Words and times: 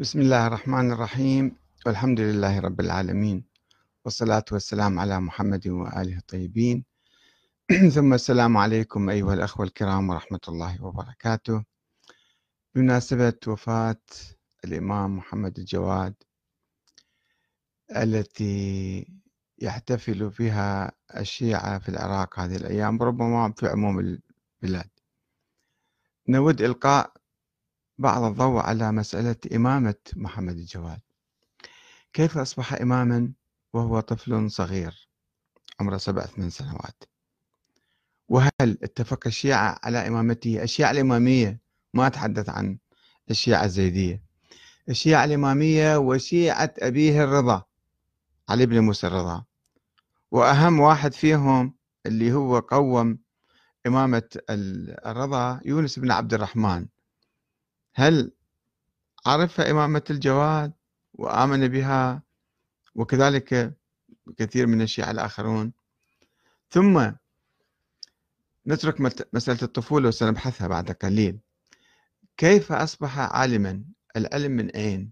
بسم 0.00 0.20
الله 0.20 0.46
الرحمن 0.46 0.92
الرحيم. 0.92 1.56
والحمد 1.86 2.20
لله 2.20 2.60
رب 2.60 2.80
العالمين. 2.80 3.44
والصلاة 4.04 4.44
والسلام 4.52 4.98
على 4.98 5.20
محمد 5.20 5.68
وآله 5.68 6.16
الطيبين. 6.18 6.84
ثم 7.96 8.14
السلام 8.14 8.56
عليكم 8.56 9.10
أيها 9.10 9.34
الأخوة 9.34 9.66
الكرام 9.66 10.10
ورحمة 10.10 10.40
الله 10.48 10.84
وبركاته. 10.84 11.64
بمناسبة 12.74 13.38
وفاة 13.46 14.02
الإمام 14.64 15.16
محمد 15.16 15.58
الجواد 15.58 16.14
التي 17.96 19.06
يحتفل 19.58 20.28
بها 20.28 20.92
الشيعة 21.16 21.78
في 21.78 21.88
العراق 21.88 22.38
هذه 22.40 22.56
الأيام 22.56 23.02
ربما 23.02 23.52
في 23.56 23.66
عموم 23.68 23.98
البلاد. 23.98 24.90
نود 26.28 26.62
إلقاء 26.62 27.12
بعض 27.98 28.22
الضوء 28.22 28.60
على 28.60 28.92
مسألة 28.92 29.36
إمامة 29.54 29.94
محمد 30.16 30.56
الجواد. 30.56 31.00
كيف 32.12 32.38
أصبح 32.38 32.72
إماما 32.72 33.32
وهو 33.72 34.00
طفل 34.00 34.50
صغير 34.50 35.08
عمره 35.80 35.96
سبع 35.96 36.22
ثمان 36.22 36.50
سنوات؟ 36.50 37.04
وهل 38.28 38.50
اتفق 38.62 39.26
الشيعة 39.26 39.78
على 39.84 40.08
إمامته؟ 40.08 40.62
الشيعة 40.62 40.90
الإمامية 40.90 41.60
ما 41.94 42.06
أتحدث 42.06 42.48
عن 42.48 42.78
الشيعة 43.30 43.64
الزيدية. 43.64 44.22
الشيعة 44.88 45.24
الإمامية 45.24 45.96
وشيعة 45.96 46.74
أبيه 46.78 47.24
الرضا 47.24 47.62
علي 48.48 48.66
بن 48.66 48.78
موسى 48.80 49.06
الرضا. 49.06 49.44
وأهم 50.30 50.80
واحد 50.80 51.12
فيهم 51.12 51.74
اللي 52.06 52.32
هو 52.32 52.58
قوم 52.58 53.18
إمامة 53.86 54.28
الرضا 54.50 55.60
يونس 55.64 55.98
بن 55.98 56.10
عبد 56.10 56.34
الرحمن. 56.34 56.86
هل 57.98 58.32
عرف 59.26 59.60
إمامة 59.60 60.02
الجواد 60.10 60.72
وآمن 61.14 61.68
بها 61.68 62.22
وكذلك 62.94 63.74
كثير 64.36 64.66
من 64.66 64.82
الشيعة 64.82 65.10
الآخرون؟ 65.10 65.72
ثم 66.70 67.10
نترك 68.66 69.00
مسألة 69.32 69.58
الطفولة 69.62 70.08
وسنبحثها 70.08 70.68
بعد 70.68 70.90
قليل. 70.90 71.38
كيف 72.36 72.72
أصبح 72.72 73.18
عالما 73.18 73.84
العلم 74.16 74.52
من 74.52 74.70
أين؟ 74.70 75.10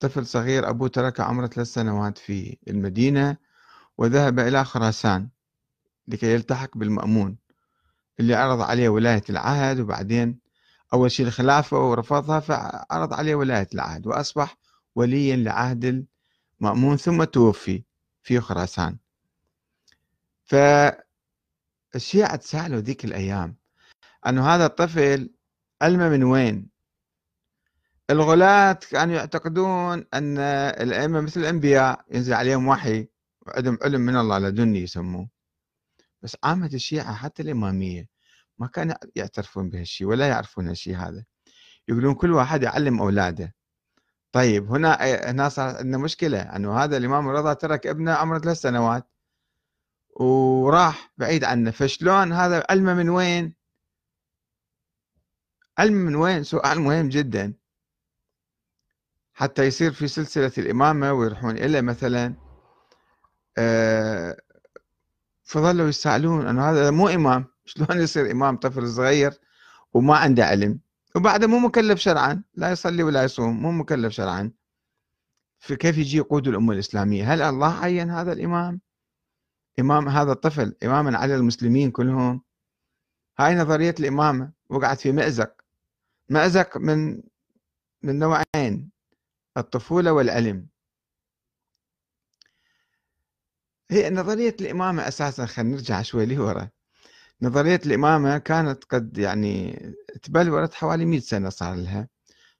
طفل 0.00 0.26
صغير 0.26 0.68
أبوه 0.70 0.88
ترك 0.88 1.20
عمره 1.20 1.46
ثلاث 1.46 1.66
سنوات 1.66 2.18
في 2.18 2.58
المدينة 2.68 3.36
وذهب 3.98 4.38
إلى 4.38 4.64
خراسان 4.64 5.28
لكي 6.08 6.34
يلتحق 6.34 6.76
بالمأمون 6.78 7.36
اللي 8.20 8.34
عرض 8.34 8.60
عليه 8.60 8.88
ولاية 8.88 9.22
العهد 9.30 9.80
وبعدين 9.80 10.39
أول 10.92 11.10
شيء 11.10 11.26
الخلافة 11.26 11.90
ورفضها 11.90 12.40
فعرض 12.40 13.12
عليه 13.12 13.34
ولاية 13.34 13.68
العهد 13.74 14.06
وأصبح 14.06 14.56
وليا 14.94 15.36
لعهد 15.36 16.06
المأمون 16.60 16.96
ثم 16.96 17.24
توفي 17.24 17.84
في 18.22 18.40
خراسان. 18.40 18.98
فالشيعة 20.44 22.36
تسألوا 22.36 22.80
ذيك 22.80 23.04
الأيام 23.04 23.56
أنه 24.26 24.54
هذا 24.54 24.66
الطفل 24.66 25.30
علمه 25.82 26.08
من 26.08 26.24
وين؟ 26.24 26.70
الغلاة 28.10 28.72
كانوا 28.90 29.14
يعتقدون 29.14 30.04
أن 30.14 30.38
الأئمة 30.38 31.20
مثل 31.20 31.40
الأنبياء 31.40 32.04
ينزل 32.10 32.32
عليهم 32.34 32.68
وحي 32.68 33.08
وعندهم 33.46 33.78
علم 33.82 34.00
من 34.00 34.16
الله 34.16 34.38
لدني 34.38 34.82
يسموه. 34.82 35.28
بس 36.22 36.36
عامة 36.44 36.70
الشيعة 36.74 37.14
حتى 37.14 37.42
الإمامية 37.42 38.08
ما 38.60 38.66
كانوا 38.66 38.94
يعترفون 39.16 39.70
بهالشيء 39.70 40.06
ولا 40.06 40.28
يعرفون 40.28 40.68
هالشيء 40.68 40.96
هذا. 40.96 41.24
يقولون 41.88 42.14
كل 42.14 42.32
واحد 42.32 42.62
يعلم 42.62 43.00
أولاده. 43.00 43.54
طيب 44.32 44.72
هنا 44.72 44.98
هنا 45.30 45.48
صار 45.48 45.76
عندنا 45.76 45.98
مشكلة 45.98 46.40
أنه 46.56 46.78
هذا 46.78 46.96
الإمام 46.96 47.28
الرضا 47.28 47.52
ترك 47.52 47.86
ابنه 47.86 48.12
عمره 48.12 48.38
ثلاث 48.38 48.56
سنوات. 48.56 49.10
وراح 50.20 51.12
بعيد 51.18 51.44
عنه. 51.44 51.70
فشلون 51.70 52.32
هذا؟ 52.32 52.66
علمه 52.70 52.94
من 52.94 53.08
وين؟ 53.08 53.54
علم 55.78 55.94
من 55.94 56.14
وين؟ 56.14 56.44
سؤال 56.44 56.80
مهم 56.80 57.08
جدا. 57.08 57.54
حتى 59.34 59.66
يصير 59.66 59.92
في 59.92 60.08
سلسلة 60.08 60.52
الإمامة 60.58 61.12
ويروحون 61.12 61.58
إلى 61.58 61.82
مثلا 61.82 62.34
آه، 63.58 64.36
فظلوا 65.44 65.88
يسألون 65.88 66.46
أنه 66.46 66.70
هذا 66.70 66.90
مو 66.90 67.08
إمام. 67.08 67.44
شلون 67.70 68.02
يصير 68.02 68.30
إمام 68.30 68.56
طفل 68.56 68.88
صغير 68.88 69.32
وما 69.92 70.16
عنده 70.16 70.44
علم 70.44 70.80
وبعده 71.16 71.46
مو 71.46 71.58
مكلف 71.58 72.00
شرعا 72.00 72.42
لا 72.54 72.70
يصلي 72.70 73.02
ولا 73.02 73.24
يصوم 73.24 73.62
مو 73.62 73.72
مكلف 73.72 74.12
شرعا. 74.12 74.52
فكيف 75.58 75.98
يجي 75.98 76.16
يقود 76.16 76.48
الأمة 76.48 76.72
الإسلامية؟ 76.72 77.34
هل 77.34 77.42
الله 77.42 77.80
عين 77.80 78.10
هذا 78.10 78.32
الإمام؟ 78.32 78.80
إمام 79.80 80.08
هذا 80.08 80.32
الطفل 80.32 80.76
إماما 80.84 81.18
على 81.18 81.34
المسلمين 81.34 81.90
كلهم. 81.90 82.42
هاي 83.38 83.54
نظرية 83.54 83.94
الإمامة 84.00 84.52
وقعت 84.68 85.00
في 85.00 85.12
مأزق. 85.12 85.52
مأزق 86.28 86.76
من 86.76 87.22
من 88.02 88.18
نوعين 88.18 88.90
الطفولة 89.56 90.12
والعلم. 90.12 90.66
هي 93.90 94.10
نظرية 94.10 94.56
الإمامة 94.60 95.08
أساسا 95.08 95.46
خلينا 95.46 95.76
نرجع 95.76 96.02
شوي 96.02 96.26
لورا. 96.26 96.70
نظرية 97.42 97.80
الإمامة 97.86 98.38
كانت 98.38 98.84
قد 98.84 99.18
يعني 99.18 99.80
تبلورت 100.22 100.74
حوالي 100.74 101.04
100 101.04 101.20
سنة 101.20 101.48
صار 101.48 101.74
لها 101.74 102.08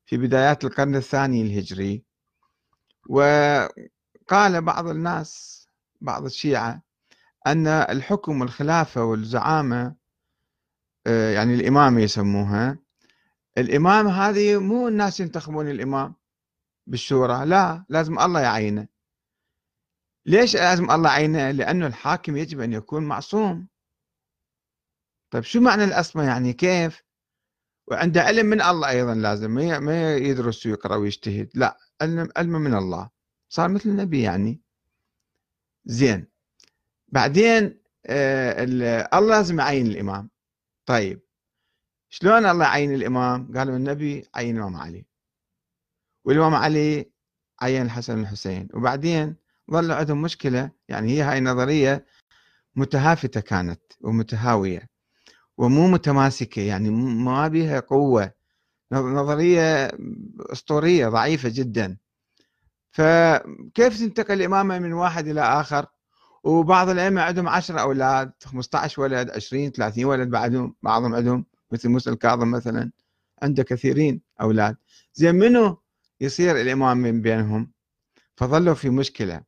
في 0.07 0.17
بدايات 0.17 0.65
القرن 0.65 0.97
الثاني 0.97 1.43
الهجري. 1.43 2.05
وقال 3.09 4.63
بعض 4.63 4.89
الناس 4.89 5.61
بعض 6.01 6.25
الشيعة 6.25 6.83
أن 7.47 7.67
الحكم 7.67 8.41
والخلافة 8.41 9.05
والزعامة 9.05 9.95
آه، 11.07 11.31
يعني 11.31 11.55
الإمامة 11.55 12.01
يسموها 12.01 12.79
الإمامة 13.59 14.11
هذه 14.11 14.61
مو 14.61 14.89
الناس 14.89 15.21
ينتخبون 15.21 15.71
الإمام 15.71 16.15
بالشورى 16.87 17.47
لا 17.47 17.85
لازم 17.89 18.19
الله 18.19 18.41
يعينه. 18.41 18.89
ليش 20.27 20.57
لازم 20.57 20.91
الله 20.91 21.11
يعينه؟ 21.11 21.51
لأنه 21.51 21.87
الحاكم 21.87 22.37
يجب 22.37 22.61
أن 22.61 22.73
يكون 22.73 23.05
معصوم. 23.05 23.69
طيب 25.31 25.43
شو 25.43 25.61
معنى 25.61 25.85
الأصمة؟ 25.85 26.25
يعني 26.25 26.53
كيف؟ 26.53 27.03
وعنده 27.89 28.23
علم 28.23 28.47
من 28.47 28.63
الله 28.63 28.91
أيضا 28.91 29.15
لازم 29.15 29.51
ما 29.85 30.17
يدرس 30.17 30.67
ويقرأ 30.67 30.97
ويجتهد 30.97 31.51
لا 31.55 31.79
علم, 32.37 32.53
من 32.53 32.75
الله 32.75 33.11
صار 33.49 33.69
مثل 33.69 33.89
النبي 33.89 34.23
يعني. 34.23 34.63
زين 35.85 36.27
بعدين 37.09 37.81
آه 38.07 38.63
الله 39.19 39.37
لازم 39.37 39.59
يعين 39.59 39.87
الإمام. 39.87 40.31
طيب 40.87 41.21
شلون 42.09 42.47
الله 42.47 42.65
يعين 42.65 42.95
الإمام؟ 42.95 43.53
قالوا 43.57 43.77
النبي 43.77 44.29
عين 44.35 44.57
الإمام 44.57 44.77
علي. 44.77 45.07
والإمام 46.25 46.55
علي 46.55 47.13
عين 47.63 47.83
الحسن 47.83 48.19
والحسين. 48.19 48.69
وبعدين 48.75 49.37
ظل 49.71 49.93
عندهم 49.93 50.23
مشكلة 50.23 50.71
يعني 50.89 51.13
هي 51.13 51.23
هاي 51.23 51.41
نظرية 51.41 52.07
متهافتة 52.77 53.41
كانت 53.41 53.81
ومتهاوية. 54.01 54.91
ومو 55.61 55.89
متماسكة 55.89 56.63
يعني 56.63 56.91
ما 56.91 57.49
بها 57.49 57.81
قوة. 57.81 58.33
نظرية 58.93 59.93
أسطورية 60.41 61.09
ضعيفة 61.09 61.49
جدا. 61.49 61.97
فكيف 62.91 63.99
تنتقل 63.99 64.35
الإمامة 64.35 64.79
من 64.79 64.93
واحد 64.93 65.29
إلى 65.29 65.41
آخر؟ 65.41 65.87
وبعض 66.45 66.89
الأئمة 66.89 67.23
عندهم 67.23 67.49
10 67.49 67.81
أولاد 67.81 68.33
15 68.45 69.03
ولد 69.03 69.31
20 69.31 69.71
30 69.71 70.05
ولد 70.05 70.31
بعدهم 70.31 70.75
بعضهم 70.83 71.15
عندهم 71.15 71.47
مثل 71.73 71.89
موسى 71.89 72.11
الكاظم 72.11 72.51
مثلا 72.51 72.91
عنده 73.43 73.63
كثيرين 73.63 74.21
أولاد. 74.41 74.77
زين 75.15 75.35
منو 75.35 75.79
يصير 76.21 76.61
الإمام 76.61 76.97
من 76.97 77.23
بينهم؟ 77.23 77.73
فظلوا 78.37 78.75
في 78.75 78.91
مشكلة. 78.91 79.43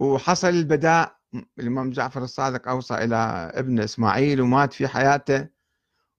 وحصل 0.00 0.48
البداء 0.48 1.21
الإمام 1.58 1.90
جعفر 1.90 2.22
الصادق 2.22 2.68
أوصى 2.68 2.94
إلى 2.94 3.16
ابنه 3.54 3.84
إسماعيل 3.84 4.40
ومات 4.40 4.72
في 4.72 4.88
حياته 4.88 5.48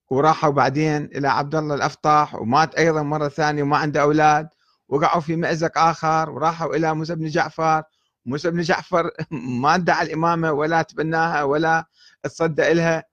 وراحوا 0.10 0.50
بعدين 0.52 1.06
إلى 1.06 1.28
عبد 1.28 1.56
الله 1.56 1.76
الأفطاح 1.76 2.36
ومات 2.36 2.76
أيضا 2.76 3.04
مرة 3.04 3.28
ثانية 3.28 3.64
وما 3.64 3.78
عنده 3.78 4.02
أولاد 4.02 4.50
وقعوا 4.88 5.22
في 5.22 5.36
مأزق 5.36 5.78
آخر 5.78 6.30
وراحوا 6.30 6.76
إلى 6.76 6.94
موسى 6.96 7.16
بن 7.16 7.28
جعفر 7.28 7.84
موسى 8.26 8.52
بن 8.52 8.62
جعفر 8.62 9.12
ما 9.62 9.76
ادعى 9.76 10.06
الإمامة 10.06 10.52
ولا 10.52 10.82
تبناها 10.82 11.44
ولا 11.44 11.86
تصدى 12.24 12.72
إلها. 12.72 13.04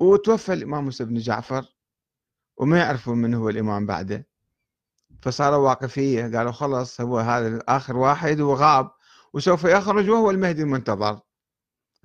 وتوفى 0.00 0.52
الإمام 0.52 0.84
موسى 0.84 1.04
بن 1.04 1.18
جعفر 1.18 1.64
وما 2.56 2.78
يعرفون 2.78 3.18
من 3.18 3.34
هو 3.34 3.48
الإمام 3.48 3.86
بعده. 3.86 4.26
فصاروا 5.22 5.68
واقفية 5.68 6.22
قالوا 6.22 6.52
خلص 6.52 7.00
هو 7.00 7.18
هذا 7.18 7.62
آخر 7.68 7.96
واحد 7.96 8.40
وغاب. 8.40 8.90
وسوف 9.34 9.64
يخرج 9.64 10.10
وهو 10.10 10.30
المهدي 10.30 10.62
المنتظر. 10.62 11.20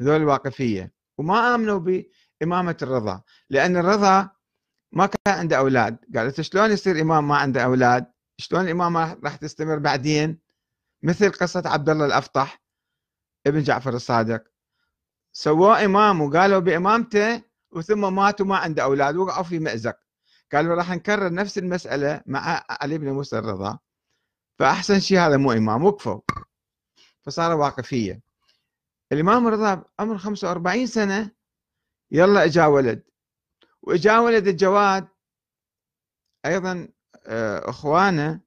ذول 0.02 0.16
الواقفية. 0.16 0.94
وما 1.18 1.56
آمنوا 1.56 1.80
بإمامة 1.80 2.78
الرضا 2.81 3.22
لأن 3.50 3.78
الرضا 3.78 4.30
ما 4.92 5.06
كان 5.06 5.40
عنده 5.40 5.58
أولاد. 5.58 5.98
قالت 6.16 6.42
شلون 6.42 6.72
يصير 6.72 7.02
إمام 7.02 7.28
ما 7.28 7.38
عنده 7.38 7.64
أولاد؟ 7.64 8.12
شلون 8.38 8.66
الامامه 8.66 9.18
راح 9.24 9.36
تستمر 9.36 9.80
بعدين؟ 9.80 10.40
مثل 11.04 11.31
قصة 11.31 11.64
عبد 11.66 11.90
الله 11.90 12.06
الأفطح 12.06 12.64
ابن 13.48 13.62
جعفر 13.62 13.94
الصادق. 13.94 14.44
سووه 15.34 15.86
إمام 15.86 16.22
وقالوا 16.22 16.60
بإمامته 16.60 17.44
وثم 17.72 18.16
مات 18.16 18.42
وما 18.42 18.58
عنده 18.58 18.84
أولاد 18.84 19.16
وقعوا 19.16 19.44
في 19.44 19.60
مأزق. 19.60 19.98
قالوا 20.54 20.76
راح 20.76 20.92
نكرر 20.92 21.34
نفس 21.34 21.58
المسألة 21.58 22.22
مع 22.26 22.66
علي 22.69 22.98
بن 22.98 23.10
موسى 23.10 23.38
الرضا. 23.38 23.80
فأحسن 24.60 25.00
شيء 25.00 25.19
هذا 25.19 25.38
مو 25.38 25.52
إمام 25.52 25.84
وقفوا. 25.86 26.22
فصار 27.24 27.58
واقفية. 27.58 28.22
الإمام 29.12 29.48
الرضا 29.48 29.84
عمره 30.00 30.18
45 30.18 30.86
سنة 30.86 31.31
يلا 32.12 32.46
إجا 32.46 32.66
ولد. 32.66 33.04
وإجا 33.81 34.20
ولد 34.20 34.48
الجواد 34.48 35.08
أيضا 36.46 36.88
آه، 37.25 37.70
إخوانه 37.70 38.40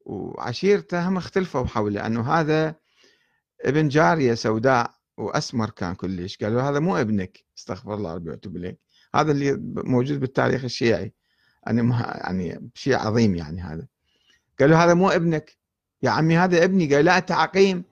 وعشيرته 0.00 1.08
هم 1.08 1.16
اختلفوا 1.16 1.66
حوله 1.66 2.06
أنه 2.06 2.32
هذا 2.32 2.74
ابن 3.64 3.88
جارية 3.88 4.34
سوداء 4.34 4.94
وأسمر 5.16 5.70
كان 5.70 5.94
كلش. 5.94 6.36
قالوا 6.36 6.62
هذا 6.62 6.78
مو 6.78 6.96
ابنك. 6.96 7.44
استغفر 7.58 7.94
الله 7.94 8.14
ربي 8.14 8.38
إليك. 8.46 8.80
هذا 9.14 9.32
اللي 9.32 9.52
موجود 9.76 10.20
بالتاريخ 10.20 10.64
الشيعي. 10.64 11.12
يعني 11.66 11.94
يعني 12.00 12.70
شيء 12.74 12.96
عظيم 12.96 13.34
يعني 13.34 13.60
هذا. 13.60 13.86
قالوا 14.60 14.76
هذا 14.76 14.94
مو 14.94 15.10
ابنك. 15.10 15.56
يا 16.02 16.10
عمي 16.10 16.38
هذا 16.38 16.64
ابني. 16.64 16.94
قال 16.94 17.04
لا 17.04 17.18
انت 17.18 17.32
عقيم 17.32 17.84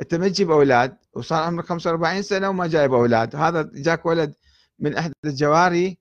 انت 0.00 0.14
ما 0.14 0.28
تجيب 0.28 0.50
أولاد 0.50 0.96
وصار 1.12 1.42
عمرك 1.42 1.66
45 1.66 2.22
سنة 2.22 2.48
وما 2.48 2.66
جايب 2.66 2.94
أولاد. 2.94 3.36
هذا 3.36 3.70
جاك 3.74 4.06
ولد 4.06 4.34
من 4.78 4.96
احدى 4.96 5.14
الجواري 5.24 5.98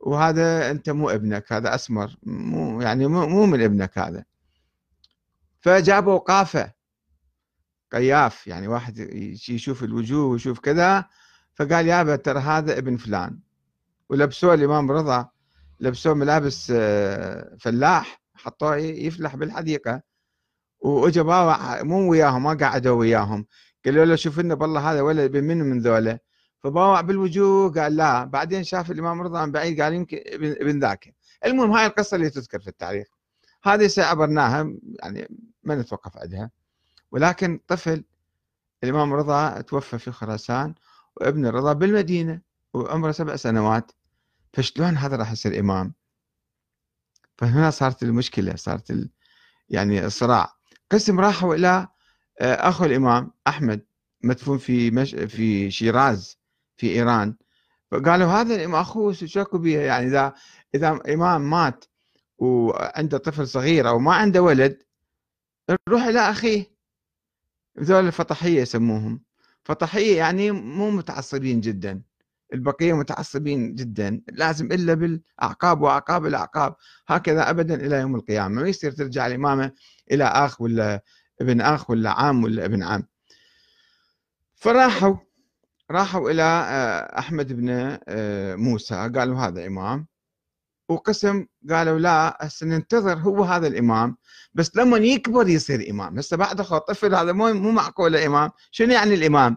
وهذا 0.00 0.70
انت 0.70 0.90
مو 0.90 1.10
ابنك 1.10 1.52
هذا 1.52 1.74
اسمر. 1.74 2.16
مو 2.22 2.80
يعني 2.80 3.06
مو, 3.06 3.26
مو 3.26 3.46
من 3.46 3.62
ابنك 3.62 3.98
هذا. 3.98 4.24
فجابوا 5.60 6.18
قافه 6.18 6.72
قياف 7.92 8.46
يعني 8.46 8.68
واحد 8.68 8.98
يشوف 9.48 9.84
الوجوه 9.84 10.26
ويشوف 10.26 10.60
كذا. 10.60 11.04
فقال 11.54 11.86
يابا 11.88 12.16
ترى 12.16 12.40
هذا 12.40 12.78
ابن 12.78 12.96
فلان. 12.96 13.38
ولبسوه 14.08 14.54
الإمام 14.54 14.90
رضا 14.90 15.28
لبسوه 15.80 16.14
ملابس 16.14 16.72
آه، 16.76 17.56
فلاح. 17.60 18.22
حطوه 18.34 18.76
يفلح 18.76 19.36
بالحديقة. 19.36 20.02
وأجا 20.84 21.22
باوع 21.22 21.82
مو 21.82 22.10
وياهم 22.10 22.42
ما 22.42 22.54
قعدوا 22.54 22.96
وياهم. 22.96 23.46
قالوا 23.84 24.04
له 24.04 24.16
شوف 24.16 24.38
لنا 24.40 24.54
بالله 24.54 24.92
هذا 24.92 25.00
ولد 25.00 25.36
من 25.36 25.58
من 25.58 25.80
ذولا 25.80 26.18
فباوع 26.58 27.00
بالوجوه 27.00 27.72
قال 27.72 27.96
لا. 27.96 28.24
بعدين 28.24 28.64
شاف 28.64 28.90
الإمام 28.90 29.22
رضا 29.22 29.46
من 29.46 29.52
بعيد 29.52 29.80
قال 29.80 29.94
يمكن 29.94 30.22
ابن 30.42 30.80
ذاك. 30.80 31.14
المهم 31.44 31.70
هاي 31.72 31.86
القصة 31.86 32.14
اللي 32.14 32.30
تذكر 32.30 32.60
في 32.60 32.68
التاريخ. 32.68 33.06
هذه 33.62 33.86
سعبرناها 33.86 34.72
يعني 35.02 35.28
ما 35.62 35.74
نتوقف 35.74 36.16
عندها 36.16 36.50
ولكن 37.12 37.60
طفل 37.68 38.04
الإمام 38.84 39.12
رضا 39.14 39.60
توفى 39.60 39.98
في 39.98 40.10
خراسان 40.12 40.74
وابن 41.16 41.46
الرضا 41.46 41.72
بالمدينة 41.72 42.40
وعمره 42.74 43.12
سبع 43.12 43.36
سنوات. 43.36 43.92
فشلون 44.52 44.96
هذا 44.96 45.16
راح 45.16 45.32
يصير 45.32 45.60
إمام؟ 45.60 45.94
فهنا 47.38 47.70
صارت 47.70 48.02
المشكلة 48.02 48.56
صارت. 48.56 49.08
يعني 49.68 50.06
الصراع 50.06 50.54
قسم 50.92 51.20
راحوا 51.20 51.54
إلى 51.54 51.88
آه، 52.40 52.54
أخو 52.54 52.84
الإمام 52.84 53.30
أحمد 53.46 53.86
مدفون 54.22 54.58
في 54.58 54.90
مش... 54.90 55.14
في 55.14 55.70
شيراز 55.70 56.38
في 56.76 56.90
إيران. 56.90 57.36
فقالوا 57.90 58.26
هذا 58.26 58.80
أخوه 58.80 59.12
شكوا 59.12 59.58
به 59.58 59.78
يعني 59.78 60.06
إذا 60.06 60.34
إذا 60.74 61.00
إمام 61.14 61.50
مات 61.50 61.84
وعنده 62.38 63.18
طفل 63.18 63.48
صغير 63.48 63.88
أو 63.88 63.98
ما 63.98 64.14
عنده 64.14 64.42
ولد 64.42 64.82
نروح 65.88 66.02
إلى 66.02 66.20
أخيه. 66.20 66.74
ذول 67.80 68.06
الفطحيه 68.06 68.60
يسموهم. 68.60 69.20
فطحيه 69.64 70.16
يعني 70.18 70.50
مو 70.50 70.90
متعصبين 70.90 71.60
جدا. 71.60 72.02
البقية 72.52 72.92
متعصبين 72.92 73.74
جدا 73.74 74.22
لازم 74.32 74.66
إلا 74.72 74.94
بالأعقاب 74.94 75.80
وأعقاب 75.80 76.26
الأعقاب. 76.26 76.74
هكذا 77.08 77.50
ابدا 77.50 77.74
إلى 77.74 77.96
يوم 77.96 78.14
القيامة. 78.14 78.62
ما 78.62 78.68
يصير 78.68 78.92
ترجع 78.92 79.26
الإمامة 79.26 79.72
إلى 80.12 80.24
أخ 80.24 80.60
ولا 80.60 81.02
ابن 81.40 81.60
أخ 81.60 81.90
ولا 81.90 82.10
عام 82.10 82.44
ولا 82.44 82.64
ابن 82.64 82.82
عم. 82.82 83.02
فراحوا 84.54 85.16
راحوا 85.90 86.30
إلى 86.30 86.42
آه، 86.42 87.18
أحمد 87.18 87.52
بن 87.52 87.98
آه، 88.08 88.54
موسى. 88.54 88.94
قالوا 88.94 89.38
هذا 89.38 89.66
إمام. 89.66 90.06
وقسم 90.88 91.46
قالوا 91.70 91.98
لا 91.98 92.38
هسه 92.40 92.66
ننتظر 92.66 93.18
هو 93.18 93.44
هذا 93.44 93.66
الإمام. 93.66 94.16
بس 94.54 94.76
لما 94.76 94.96
يكبر 94.98 95.48
يصير 95.48 95.90
إمام. 95.90 96.18
هسه 96.18 96.36
بعد 96.36 96.60
اخو 96.60 96.78
طفل 96.78 97.14
هذا 97.14 97.32
مو 97.32 97.52
مو 97.52 97.70
معقوله 97.70 98.26
إمام. 98.26 98.50
شنو 98.70 98.92
يعني 98.92 99.14
الإمام؟ 99.14 99.56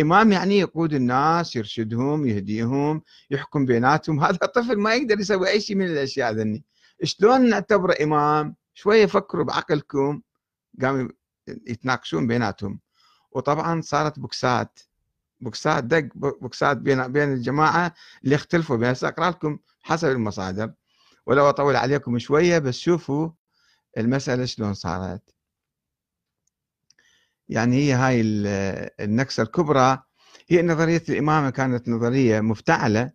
إمام 0.00 0.32
يعني 0.32 0.58
يقود 0.58 0.94
الناس 0.94 1.56
يرشدهم 1.56 2.26
يهديهم 2.26 3.02
يحكم 3.30 3.64
بيناتهم. 3.64 4.20
هذا 4.24 4.38
الطفل 4.42 4.78
ما 4.78 4.94
يقدر 4.94 5.20
يسوي 5.20 5.48
أي 5.48 5.60
شيء 5.60 5.76
من 5.76 5.86
الأشياء 5.86 6.32
ذني. 6.32 6.64
شلون 7.02 7.48
نعتبره 7.48 7.96
إمام؟ 8.02 8.56
شوية 8.74 9.06
فكروا 9.06 9.44
بعقلكم. 9.44 10.22
قاموا 10.82 11.08
يتناقشون 11.48 12.26
بيناتهم. 12.26 12.80
وطبعا 13.32 13.80
صارت 13.80 14.18
بوكسات. 14.18 14.80
بوكسات 15.40 15.84
دق 15.84 16.08
بوكسات 16.14 16.76
بين 16.76 17.12
بين 17.12 17.32
الجماعة 17.32 17.94
اللي 18.24 18.34
اختلفوا. 18.34 18.76
بين 18.76 18.94
اقرا 19.02 19.30
لكم 19.30 19.58
حسب 19.82 20.08
المصادر. 20.08 20.72
ولو 21.26 21.48
أطول 21.48 21.76
عليكم 21.76 22.18
شوية 22.18 22.58
بس 22.58 22.78
شوفوا 22.78 23.30
المسألة 23.98 24.44
شلون 24.44 24.74
صارت. 24.74 25.33
يعني 27.48 27.76
هي 27.76 27.92
هاي 27.92 28.20
النكسة 29.00 29.42
الكبرى. 29.42 30.02
هي 30.48 30.62
نظرية 30.62 31.02
الإمامة 31.08 31.50
كانت 31.50 31.88
نظرية 31.88 32.40
مفتعلة 32.40 33.10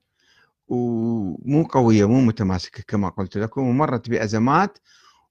ومو 0.68 1.64
قوية 1.64 2.08
مو 2.08 2.22
متماسكة 2.22 2.84
كما 2.88 3.10
قلت 3.10 3.38
لكم 3.38 3.62
ومرت 3.62 4.10
بأزمات. 4.10 4.78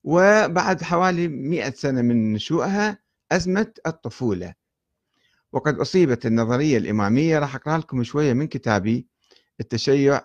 وبعد 0.05 0.83
حوالي 0.83 1.29
مئة 1.29 1.71
سنة 1.71 2.03
من 2.03 2.33
نشوئها 2.33 2.99
ازمه 3.33 3.73
الطفولة. 3.87 4.55
وقد 5.53 5.79
أصيبت 5.79 6.27
النظرية 6.27 6.79
الإمامية. 6.79 7.39
راح 7.39 7.55
أقرأ 7.55 7.79
لكم 7.79 8.05
شوية 8.05 8.33
من 8.33 8.47
كتابي 8.47 9.06
التشيع 9.61 10.21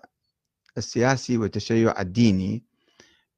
السياسي 0.77 1.37
والتشيع 1.37 2.01
الديني 2.01 2.65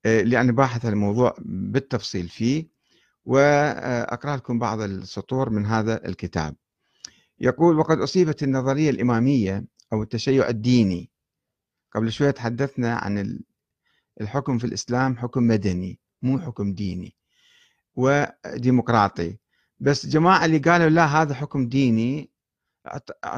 آه، 0.05 0.21
لأن 0.21 0.51
باحث 0.51 0.85
الموضوع 0.85 1.35
بالتفصيل 1.39 2.29
فيه. 2.29 2.74
وأقرأ 3.25 4.35
لكم 4.35 4.59
بعض 4.59 4.81
السطور 4.81 5.49
من 5.49 5.65
هذا 5.65 6.05
الكتاب. 6.05 6.55
يقول 7.39 7.79
وقد 7.79 7.99
أصيبت 7.99 8.43
النظرية 8.43 8.89
الإمامية 8.89 9.65
أو 9.93 10.03
التشيع 10.03 10.49
الديني. 10.49 11.11
قبل 11.95 12.11
شوية 12.11 12.31
تحدثنا 12.31 12.95
عن 12.95 13.39
الحكم 14.21 14.57
في 14.57 14.63
الإسلام 14.63 15.17
حكم 15.17 15.47
مدني 15.47 15.99
مو 16.21 16.39
حكم 16.39 16.73
ديني 16.73 17.15
وديمقراطي. 17.95 19.37
بس 19.79 20.05
جماعة 20.05 20.45
اللي 20.45 20.57
قالوا 20.57 20.89
لا 20.89 21.05
هذا 21.05 21.33
حكم 21.33 21.69
ديني 21.69 22.31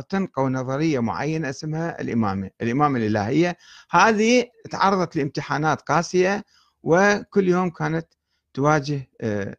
تنقوا 0.09 0.49
نظرية 0.49 0.99
معينة 0.99 1.49
اسمها 1.49 2.01
الإمامة 2.01 2.51
الإمامة 2.61 2.97
الإلهية. 2.99 3.57
هذه 3.91 4.45
تعرضت 4.71 5.15
لامتحانات 5.15 5.81
قاسية 5.81 6.45
وكل 6.83 7.47
يوم 7.47 7.69
كانت 7.69 8.07
تواجه 8.53 9.09
آه، 9.21 9.57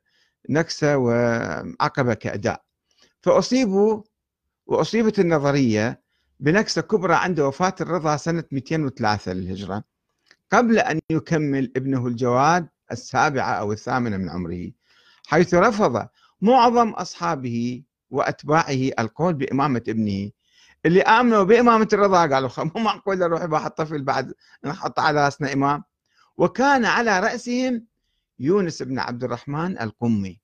نكسة 0.48 0.96
وعقبة 0.96 2.14
كأداء. 2.14 2.62
فأصيبوا 3.22 4.02
وأصيبت 4.66 5.18
النظرية 5.18 6.00
بنكسة 6.40 6.82
كبرى 6.82 7.14
عند 7.14 7.40
وفاة 7.40 7.74
الرضا 7.80 8.16
سنة 8.16 8.44
203 8.52 9.32
للهجرة 9.32 9.84
قبل 10.52 10.78
أن 10.78 11.00
يكمل 11.10 11.72
ابنه 11.76 12.06
الجواد 12.06 12.68
السابعة 12.92 13.52
أو 13.52 13.72
الثامنة 13.72 14.16
من 14.16 14.30
عمره 14.30 14.70
حيث 15.26 15.54
رفض 15.54 16.08
معظم 16.40 16.88
أصحابه 16.90 17.82
وأتباعه 18.10 18.90
القول 18.98 19.34
بإمامة 19.34 19.82
ابنه 19.88 20.30
اللي 20.86 21.02
آمنوا 21.02 21.42
بإمامة 21.44 21.88
الرضا 21.92 22.26
قالوا 22.26 22.50
مو 22.58 22.82
معقول 22.82 23.22
أروح 23.22 23.44
بواحد 23.44 23.70
طفل 23.70 24.02
بعد 24.02 24.32
نحط 24.64 24.98
على 25.00 25.24
رأسنا 25.24 25.52
إمام. 25.52 25.84
وكان 26.36 26.84
على 26.84 27.20
رأسهم 27.20 27.84
يونس 28.38 28.82
بن 28.82 28.98
عبد 28.98 29.24
الرحمن 29.24 29.80
القمي 29.80 30.40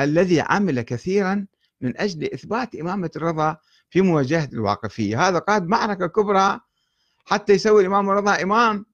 الذي 0.00 0.40
عمل 0.40 0.80
كثيرا 0.80 1.46
من 1.80 2.00
أجل 2.00 2.34
إثبات 2.34 2.74
إمامة 2.74 3.10
الرضا 3.16 3.56
في 3.90 4.00
مواجهة 4.00 4.48
الواقفية. 4.52 5.28
هذا 5.28 5.38
قاد 5.38 5.66
معركة 5.66 6.06
كبرى 6.06 6.60
حتى 7.24 7.52
يسوي 7.52 7.82
الإمام 7.82 8.10
الرضا 8.10 8.42
إمام 8.42 8.86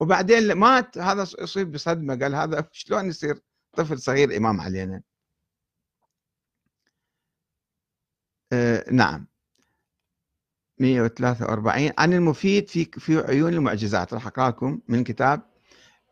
وبعدين 0.00 0.52
مات. 0.52 0.98
هذا 0.98 1.26
يصيب 1.40 1.72
بصدمة. 1.72 2.18
قال 2.18 2.34
هذا 2.34 2.68
شلون 2.72 3.08
يصير 3.08 3.40
طفل 3.72 3.98
صغير 3.98 4.36
إمام 4.36 4.60
علينا؟ 4.60 5.02
آه، 8.52 8.90
نعم. 8.90 9.26
143 10.78 11.92
عن 11.98 12.12
المفيد 12.12 12.68
في 12.68 12.84
في 12.84 13.18
عيون 13.18 13.54
المعجزات. 13.54 14.14
راح 14.14 14.26
اقرا 14.26 14.48
لكم 14.48 14.80
من 14.88 15.04
كتاب 15.04 15.42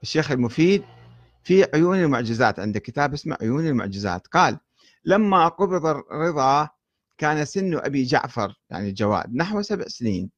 الشيخ 0.02 0.31
المفيد. 0.31 0.85
في 1.45 1.67
عيون 1.75 1.99
المعجزات. 1.99 2.61
عنده 2.61 2.81
كتاب 2.81 3.13
اسمه 3.13 3.37
عيون 3.41 3.67
المعجزات. 3.67 4.27
قال 4.27 4.59
لما 5.05 5.49
قبض 5.49 5.87
الرضا 5.87 6.69
كان 7.19 7.45
سن 7.45 7.75
أبي 7.75 8.05
جعفر 8.05 8.61
يعني 8.71 8.89
الجواد 8.89 9.35
نحو 9.35 9.63
سبع 9.63 9.85
سنين 9.89 10.31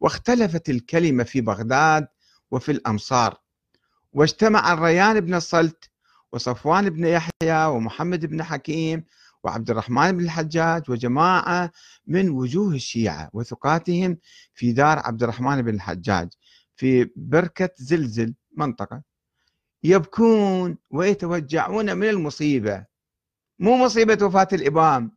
واختلفت 0.00 0.70
الكلمة 0.70 1.24
في 1.24 1.40
بغداد 1.40 2.06
وفي 2.50 2.72
الأمصار 2.72 3.40
واجتمع 4.12 4.72
الريان 4.72 5.20
بن 5.20 5.34
الصلت 5.34 5.90
وصفوان 6.32 6.90
بن 6.90 7.04
يحيى 7.04 7.66
ومحمد 7.66 8.26
بن 8.26 8.42
حكيم 8.42 9.04
وعبد 9.44 9.70
الرحمن 9.70 10.12
بن 10.12 10.24
الحجاج 10.24 10.90
وجماعة 10.90 11.70
من 12.06 12.28
وجوه 12.28 12.74
الشيعة 12.74 13.30
وثقاتهم 13.32 14.18
في 14.54 14.72
دار 14.72 14.98
عبد 14.98 15.22
الرحمن 15.22 15.62
بن 15.62 15.74
الحجاج 15.74 16.28
في 16.76 17.10
بركة 17.16 17.70
زلزل 17.76 18.34
منطقة. 18.56 19.02
يبكون 19.84 20.78
ويتوجعون 20.90 21.96
من 21.96 22.08
المصيبة. 22.08 22.86
مو 23.58 23.76
مصيبة 23.76 24.26
وفاة 24.26 24.48
الإمام. 24.52 25.16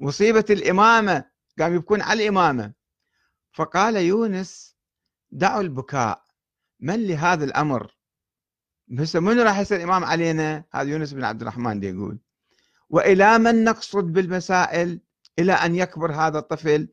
مصيبة 0.00 0.44
الإمامة 0.50 1.24
قام 1.58 1.74
يبكون 1.74 2.02
على 2.02 2.22
الإمامة. 2.22 2.72
فقال 3.52 3.96
يونس 3.96 4.76
دعوا 5.30 5.60
البكاء. 5.60 6.24
من 6.80 7.06
لهذا 7.06 7.44
الأمر؟ 7.44 7.94
هسه 8.98 9.20
من 9.20 9.40
راح 9.40 9.58
يصير 9.58 9.82
إمام 9.82 10.04
علينا؟ 10.04 10.64
هذا 10.72 10.90
يونس 10.90 11.12
بن 11.12 11.24
عبد 11.24 11.40
الرحمن 11.40 11.80
دي 11.80 11.88
يقول. 11.88 12.18
وإلى 12.90 13.38
من 13.38 13.64
نقصد 13.64 14.04
بالمسائل؟ 14.04 15.00
إلى 15.38 15.52
أن 15.52 15.74
يكبر 15.74 16.12
هذا 16.12 16.38
الطفل؟ 16.38 16.88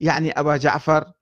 يعني 0.00 0.32
أبا 0.40 0.56
جعفر. 0.56 1.12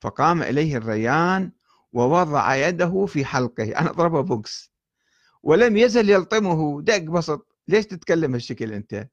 فقام 0.00 0.42
إليه 0.42 0.76
الريان 0.76 1.52
ووضع 1.94 2.54
يده 2.54 3.06
في 3.06 3.24
حلقه. 3.24 3.78
أنا 3.78 3.92
ضربه 3.92 4.20
بوكس. 4.20 4.72
ولم 5.42 5.76
يزل 5.76 6.10
يلطمه. 6.10 6.82
دق 6.82 7.02
بسط. 7.02 7.46
ليش 7.68 7.86
تتكلم 7.86 8.34
هالشكل 8.34 8.72
أنت؟ 8.72 9.08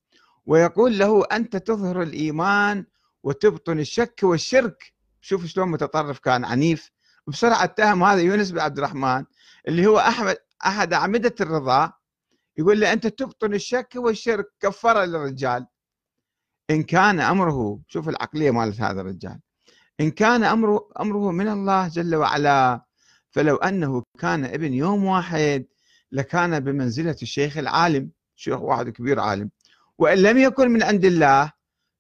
ويقول 0.46 1.00
له 1.00 1.26
أنت 1.26 1.58
تظهر 1.58 2.02
الإيمان 2.02 2.86
وتبطن 3.24 3.80
الشك 3.80 4.20
والشرك. 4.24 4.94
شوف 5.22 5.46
شلون 5.46 5.70
متطرف 5.70 6.20
كان 6.20 6.46
عنيف. 6.46 6.92
بسرعة 7.28 7.64
اتهم 7.64 8.04
هذا 8.04 8.22
يونس 8.22 8.52
بن 8.52 8.60
عبد 8.60 8.78
الرحمن 8.78 9.26
اللي 9.68 9.88
هو 9.88 10.00
أحمد 10.00 10.38
أحد 10.66 10.94
أعمدة 10.94 11.36
الرضا. 11.42 11.94
يقول 12.58 12.80
له 12.80 12.94
أنت 12.94 13.08
تبطن 13.08 13.54
الشك 13.54 13.90
والشرك. 13.96 14.46
كفر 14.60 15.04
للرجال 15.04 15.68
إن 16.70 16.84
كان 16.84 17.20
أمره 17.20 17.82
شوف 17.88 18.10
العقلية 18.10 18.52
مالت 18.52 18.82
هذا 18.82 19.02
الرجال. 19.02 19.40
إن 20.02 20.12
كان 20.12 20.44
أمره 20.44 20.90
أمره 21.00 21.32
من 21.32 21.48
الله 21.48 21.88
جل 21.88 22.16
وعلا 22.16 22.86
فلو 23.32 23.56
أنه 23.56 24.04
كان 24.20 24.46
ابن 24.46 24.74
يوم 24.74 25.06
واحد 25.06 25.66
لكان 26.12 26.60
بمنزلة 26.60 27.16
الشيخ 27.22 27.58
العالم 27.58 28.12
شيخ 28.36 28.62
واحد 28.62 28.90
كبير 28.90 29.20
عالم. 29.20 29.50
وإن 29.98 30.18
لم 30.18 30.38
يكن 30.38 30.72
من 30.72 30.84
عند 30.84 31.06
الله 31.06 31.52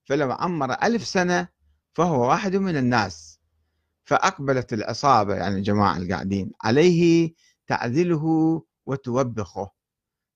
فلو 0.05 0.31
عمر 0.31 0.73
ألف 0.83 1.07
سنة 1.07 1.47
فهو 1.93 2.29
واحد 2.29 2.55
من 2.55 2.77
الناس. 2.77 3.39
فأقبلت 4.05 4.73
العصابة 4.73 5.35
يعني 5.35 5.55
الجماعة 5.55 5.97
القاعدين 5.97 6.51
عليه 6.63 7.33
تعذله 7.67 8.25
وتوبخه. 8.85 9.71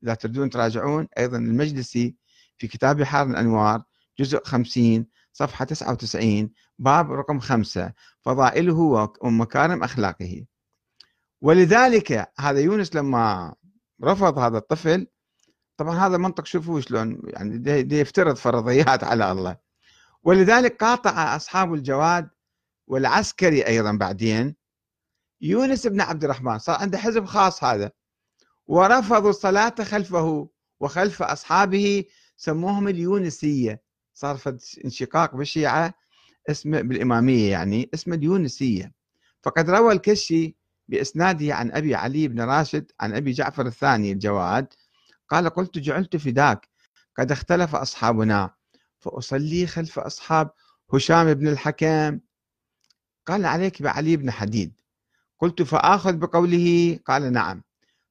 إذا 0.04 0.14
تريدون 0.14 0.50
تراجعون 0.50 1.08
أيضا 1.18 1.38
المجلسي 1.38 2.16
في 2.58 2.68
كتاب 2.68 2.98
بحار 2.98 3.28
الأنوار 3.28 3.84
جزء 4.20 4.44
50 4.44 5.06
صفحة 5.34 5.66
99 5.66 6.50
باب 6.80 7.12
رقم 7.12 7.40
خمسة 7.40 7.94
فضائله 8.22 9.10
ومكارم 9.22 9.84
أخلاقه. 9.84 10.46
ولذلك 11.42 12.32
هذا 12.40 12.60
يونس 12.60 12.96
لما 12.96 13.56
رفض 14.04 14.38
هذا 14.38 14.58
الطفل 14.58 15.08
طبعا 15.78 16.08
هذا 16.08 16.18
منطق 16.18 16.46
شوفوا 16.46 16.82
شلون 16.82 17.22
يعني 17.26 17.58
دي, 17.58 17.84
دي 17.84 18.00
يفترض 18.00 18.36
فرضيات 18.36 19.04
على 19.04 19.32
الله. 19.32 19.58
ولذلك 20.24 20.84
قاطع 20.84 21.36
أصحاب 21.36 21.74
الجواد 21.74 22.30
والعسكري 22.88 23.68
أيضا 23.68 23.92
بعدين. 23.92 24.56
يونس 25.42 25.88
بن 25.88 26.02
عبد 26.02 26.24
الرحمن 26.24 26.60
صار 26.60 26.78
عنده 26.80 26.98
حزب 26.98 27.26
خاص 27.26 27.64
هذا 27.64 27.92
ورفضوا 28.68 29.30
الصلاة 29.30 29.76
خلفه 29.84 30.50
وخلف 30.80 31.24
أصحابه 31.24 32.06
سموهم 32.38 32.88
اليونسية. 32.88 33.82
صار 34.14 34.40
انشقاق 34.86 35.36
بالشيعة 35.36 35.94
اسمه 36.50 36.82
بالإمامية 36.82 37.52
يعني 37.52 37.90
اسمه 37.94 38.16
اليونسية 38.16 38.92
فقد 39.44 39.70
روى 39.70 39.94
الكشي 39.94 40.56
بإسناده 40.88 41.56
عن 41.56 41.72
أبي 41.72 41.96
علي 41.96 42.28
بن 42.28 42.42
راشد 42.42 42.92
عن 43.00 43.16
أبي 43.16 43.32
جعفر 43.32 43.66
الثاني 43.66 44.12
الجواد 44.12 44.68
قال 45.30 45.50
قلت 45.50 45.78
جعلت 45.78 46.16
فداك 46.16 46.70
قد 47.18 47.32
اختلف 47.32 47.76
أصحابنا 47.76 48.54
فأصلي 49.00 49.68
خلف 49.68 50.00
أصحاب 50.00 50.52
هشام 50.94 51.34
بن 51.34 51.48
الحكم 51.48 52.20
قال 53.26 53.46
عليك 53.46 53.82
بعلي 53.82 54.18
بن 54.18 54.32
حديد. 54.32 54.74
قلت 55.40 55.62
فآخذ 55.62 56.14
بقوله؟ 56.14 57.00
قال 57.06 57.34
نعم. 57.34 57.64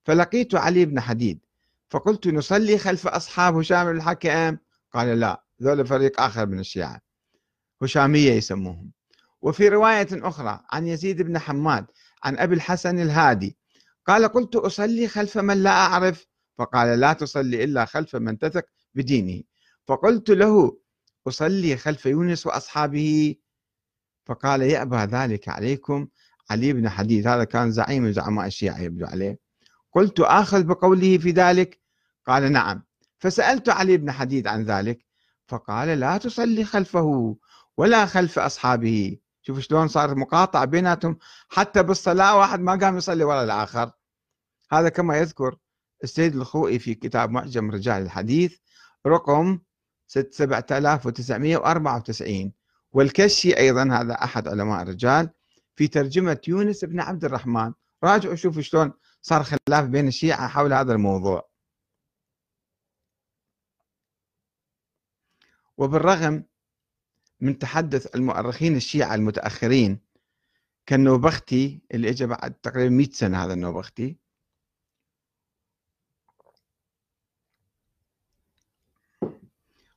فلقيت 0.04 0.54
علي 0.54 0.84
بن 0.84 1.00
حديد 1.00 1.38
فقلت 1.90 2.26
نصلي 2.26 2.78
خلف 2.78 3.06
أصحاب 3.06 3.56
هشام 3.56 3.84
بن 3.84 3.96
الحكم 3.96 4.56
قال 4.92 5.20
لا 5.20 5.44
ذول 5.62 5.86
فريق 5.86 6.20
آخر 6.20 6.46
من 6.46 6.58
الشيعة. 6.58 7.00
هشامية 7.84 8.32
يسموهم. 8.32 8.92
وفي 9.42 9.68
رواية 9.68 10.08
أخرى 10.12 10.60
عن 10.70 10.86
يزيد 10.86 11.22
بن 11.22 11.38
حماد 11.38 11.86
عن 12.24 12.38
أبي 12.38 12.54
الحسن 12.54 12.98
الهادي 12.98 13.56
قال 14.06 14.28
قلت 14.28 14.56
أصلي 14.56 15.08
خلف 15.08 15.38
من 15.38 15.62
لا 15.62 15.70
أعرف. 15.70 16.26
فقال 16.58 17.00
لا 17.00 17.12
تصلي 17.12 17.64
إلا 17.64 17.84
خلف 17.84 18.16
من 18.16 18.38
تثق 18.38 18.64
بدينه. 18.94 19.42
فقلت 19.86 20.30
له 20.30 20.78
أصلي 21.28 21.76
خلف 21.76 22.06
يونس 22.06 22.46
وأصحابه. 22.46 23.34
فقال 24.26 24.62
يأبى 24.62 24.96
ذلك 24.96 25.48
عليكم؟ 25.48 26.08
علي 26.50 26.72
بن 26.72 26.88
حديد 26.88 27.26
هذا 27.26 27.44
كان 27.44 27.70
زعيم 27.70 28.02
من 28.02 28.12
زعماء 28.12 28.46
الشيعة 28.46 28.78
يبدو 28.78 29.06
عليه. 29.06 29.38
قلت 29.92 30.20
آخذ 30.20 30.64
بقوله 30.64 31.18
في 31.18 31.30
ذلك؟ 31.30 31.80
قال 32.26 32.52
نعم. 32.52 32.82
فسألت 33.18 33.68
علي 33.68 33.96
بن 33.96 34.10
حديد 34.10 34.46
عن 34.46 34.62
ذلك 34.62 35.04
فقال 35.48 35.88
لا 36.00 36.16
تصلي 36.16 36.64
خلفه. 36.64 37.36
ولا 37.76 38.06
خلف 38.06 38.38
أصحابه. 38.38 39.18
شوف 39.42 39.58
شلون 39.58 39.88
صار 39.88 40.14
مقاطعة 40.14 40.64
بيناتهم. 40.64 41.18
حتى 41.48 41.82
بالصلاة 41.82 42.38
واحد 42.38 42.60
ما 42.60 42.76
قام 42.76 42.96
يصلي 42.96 43.24
ولا 43.24 43.44
الآخر. 43.44 43.90
هذا 44.72 44.88
كما 44.88 45.18
يذكر 45.18 45.56
السيد 46.04 46.36
الخوئي 46.36 46.78
في 46.78 46.94
كتاب 46.94 47.30
معجم 47.30 47.70
رجال 47.70 48.02
الحديث 48.02 48.58
رقم 49.06 49.58
7994 50.06 52.52
والكشي 52.92 53.58
أيضا 53.58 53.88
هذا 53.92 54.14
أحد 54.14 54.48
علماء 54.48 54.82
الرجال 54.82 55.30
في 55.76 55.88
ترجمة 55.88 56.40
يونس 56.48 56.84
بن 56.84 57.00
عبد 57.00 57.24
الرحمن. 57.24 57.72
راجعوا 58.04 58.34
شوفوا 58.34 58.62
شلون 58.62 58.92
صار 59.22 59.42
خلاف 59.42 59.84
بين 59.84 60.08
الشيعة 60.08 60.48
حول 60.48 60.72
هذا 60.72 60.92
الموضوع. 60.92 61.48
وبالرغم 65.76 66.44
من 67.40 67.58
تحدث 67.58 68.14
المؤرخين 68.16 68.76
الشيعة 68.76 69.14
المتأخرين 69.14 70.00
كالنوبختي 70.86 71.82
اللي 71.94 72.10
اجى 72.10 72.26
بعد 72.26 72.54
تقريبا 72.54 72.94
100 72.94 73.10
سنة 73.10 73.44
هذا 73.44 73.52
النوبختي 73.52 74.16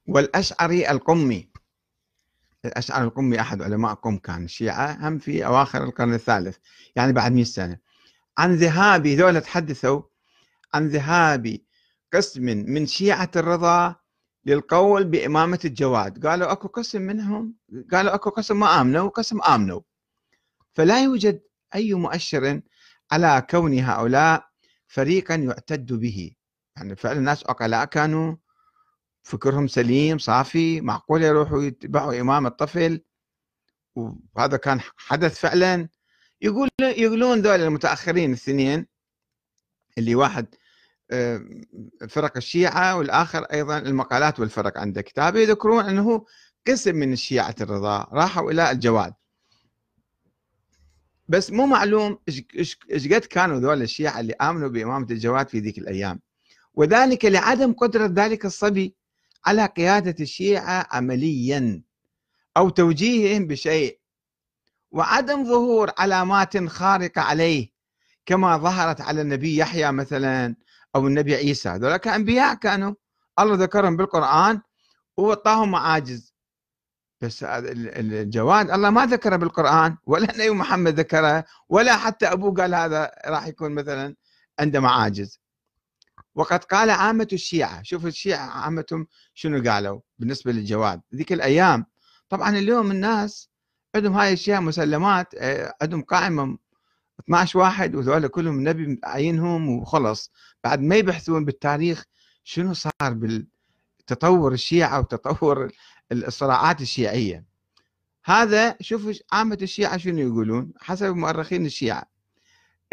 والأشعري 0.08 0.91
القمي 0.91 1.50
الأشعري 2.65 3.03
القمي 3.03 3.41
أحد 3.41 3.62
علماء 3.62 3.94
قم 3.94 4.17
كان 4.17 4.44
الشيعة 4.46 5.08
هم 5.08 5.20
في 5.20 5.46
أواخر 5.46 5.84
القرن 5.84 6.13
الثالث 6.13 6.58
يعني 6.96 7.13
بعد 7.13 7.32
100 7.32 7.44
سنة. 7.44 7.77
عن 8.38 8.56
ذهاب 8.56 9.08
ذولا 9.08 9.39
تحدثوا 9.39 10.01
عن 10.74 10.88
ذهاب 10.88 11.58
قسم 12.13 12.44
من 12.44 12.86
شيعة 12.86 13.32
الرضا 13.36 13.96
للقول 14.48 15.04
بإمامة 15.04 15.60
الجواد. 15.66 16.27
قالوا 16.27 16.51
أكو 16.51 16.68
قسم 16.68 17.01
منهم 17.01 17.56
قالوا 17.92 18.16
أكو 18.16 18.30
قسم 18.30 18.60
ما 18.60 18.82
آمنوا 18.82 19.01
وقسم 19.01 19.42
آمنوا. 19.42 19.82
فلا 20.74 21.04
يوجد 21.04 21.42
أي 21.75 21.94
مؤشر 21.94 22.62
على 23.12 23.48
كون 23.50 23.80
هؤلاء 23.80 24.48
فريقا 24.88 25.36
يعتد 25.36 25.94
به. 25.94 26.32
يعني 26.77 26.96
فعلا 26.96 27.20
الناس 27.20 27.44
عقلاء 27.50 27.86
كانوا 27.86 28.36
فكرهم 29.24 29.68
سليم 29.68 30.18
صافي 30.18 30.82
معقول 30.82 31.24
يروحوا 31.24 31.63
يتبعوا 31.63 32.22
إمام 32.22 32.46
الطفل. 32.48 33.01
وهذا 33.96 34.58
كان 34.58 34.80
حدث 34.98 35.39
فعلا. 35.39 35.89
يقول 36.42 36.70
يقولون 36.82 37.39
ذول 37.39 37.62
المتأخرين 37.62 38.30
الاثنين 38.30 38.88
اللي 39.98 40.16
واحد 40.16 40.56
فرق 42.10 42.38
الشيعة 42.38 42.98
والآخر 42.98 43.44
أيضا 43.44 43.78
المقالات 43.78 44.40
والفرق 44.40 44.78
عنده 44.78 45.02
كتابه 45.02 45.40
يذكرون 45.40 45.86
أنه 45.86 46.26
قسم 46.68 46.96
من 46.96 47.14
الشيعة 47.14 47.56
الرضا 47.62 48.08
راحوا 48.12 48.52
إلى 48.52 48.72
الجواد. 48.72 49.14
بس 51.28 51.52
مو 51.52 51.66
معلوم 51.66 52.18
إيش 52.90 53.14
قد 53.14 53.26
كانوا 53.26 53.60
ذول 53.60 53.82
الشيعة 53.82 54.20
اللي 54.20 54.34
آمنوا 54.34 54.70
بإمامة 54.70 55.08
الجواد 55.12 55.50
في 55.50 55.60
ذيك 55.60 55.78
الأيام. 55.78 56.20
وذلك 56.74 57.26
لعدم 57.26 57.74
قدرة 57.74 58.12
ذلك 58.16 58.46
الصبي 58.46 58.96
على 59.46 59.66
قيادة 59.66 60.16
الشيعة 60.20 60.88
عمليا 60.92 61.82
أو 62.58 62.70
توجيههم 62.70 63.48
بشيء. 63.48 64.00
وعدم 64.92 65.46
ظهور 65.46 65.92
علامات 65.98 66.58
خارقة 66.58 67.22
عليه 67.22 67.70
كما 68.26 68.58
ظهرت 68.58 69.02
على 69.02 69.22
النبي 69.22 69.58
يحيى 69.58 69.92
مثلا 69.92 70.56
أو 70.98 71.08
النبي 71.08 71.36
عيسى. 71.36 71.70
ذلك 71.70 72.08
أنبياء 72.08 72.54
كانوا. 72.54 72.94
الله 73.39 73.56
ذكرهم 73.56 73.98
بالقرآن 73.98 74.62
ووطاهم 75.18 75.72
معاجز 75.72 76.34
بس 77.22 77.44
الجواد 77.44 78.72
الله 78.72 78.89
ما 78.89 79.06
ذكره 79.06 79.36
بالقرآن 79.36 79.98
ولا 80.06 80.34
النبي 80.34 80.50
محمد 80.50 81.00
ذكره 81.00 81.46
ولا 81.70 81.98
حتى 81.98 82.25
أبوه 82.25 82.54
قال 82.54 82.75
هذا 82.75 83.12
راح 83.25 83.48
يكون 83.48 83.72
مثلا 83.72 84.16
عنده 84.60 84.80
معاجز 84.80 85.39
وقد 86.36 86.63
قال 86.63 86.89
عامة 86.89 87.27
الشيعة. 87.34 87.84
شوف 87.84 88.06
الشيعة 88.06 88.50
عامتهم 88.50 89.08
شنو 89.34 89.72
قالوا 89.72 90.00
بالنسبة 90.20 90.51
للجواد. 90.51 91.01
ذيك 91.16 91.34
الأيام 91.34 91.86
طبعا 92.30 92.50
اليوم 92.50 92.92
الناس 92.92 93.50
عندهم 93.96 94.13
هاي 94.13 94.27
الأشياء 94.27 94.62
مسلمات 94.62 95.36
آه، 95.36 95.74
عندهم 95.82 96.01
قائمة 96.01 96.58
12 97.20 97.60
واحد 97.60 97.96
وذولا 97.96 98.28
كلهم 98.28 98.58
النبي 98.58 99.00
عينهم 99.04 99.70
وخلص. 99.70 100.32
بعد 100.64 100.82
ما 100.82 100.96
يبحثون 100.96 101.46
بالتاريخ 101.46 102.06
شنو 102.44 102.74
صار 102.74 102.92
بالتطور 103.02 104.54
الشيعة 104.54 105.00
وتطور 105.00 105.72
الصراعات 106.12 106.82
الشيعية. 106.82 107.46
هذا 108.26 108.76
شوف 108.82 109.20
عامة 109.32 109.58
الشيعة 109.62 109.98
شنو 109.98 110.20
يقولون؟ 110.20 110.74
حسب 110.80 111.16
مؤرخين 111.16 111.66
الشيعة. 111.66 112.04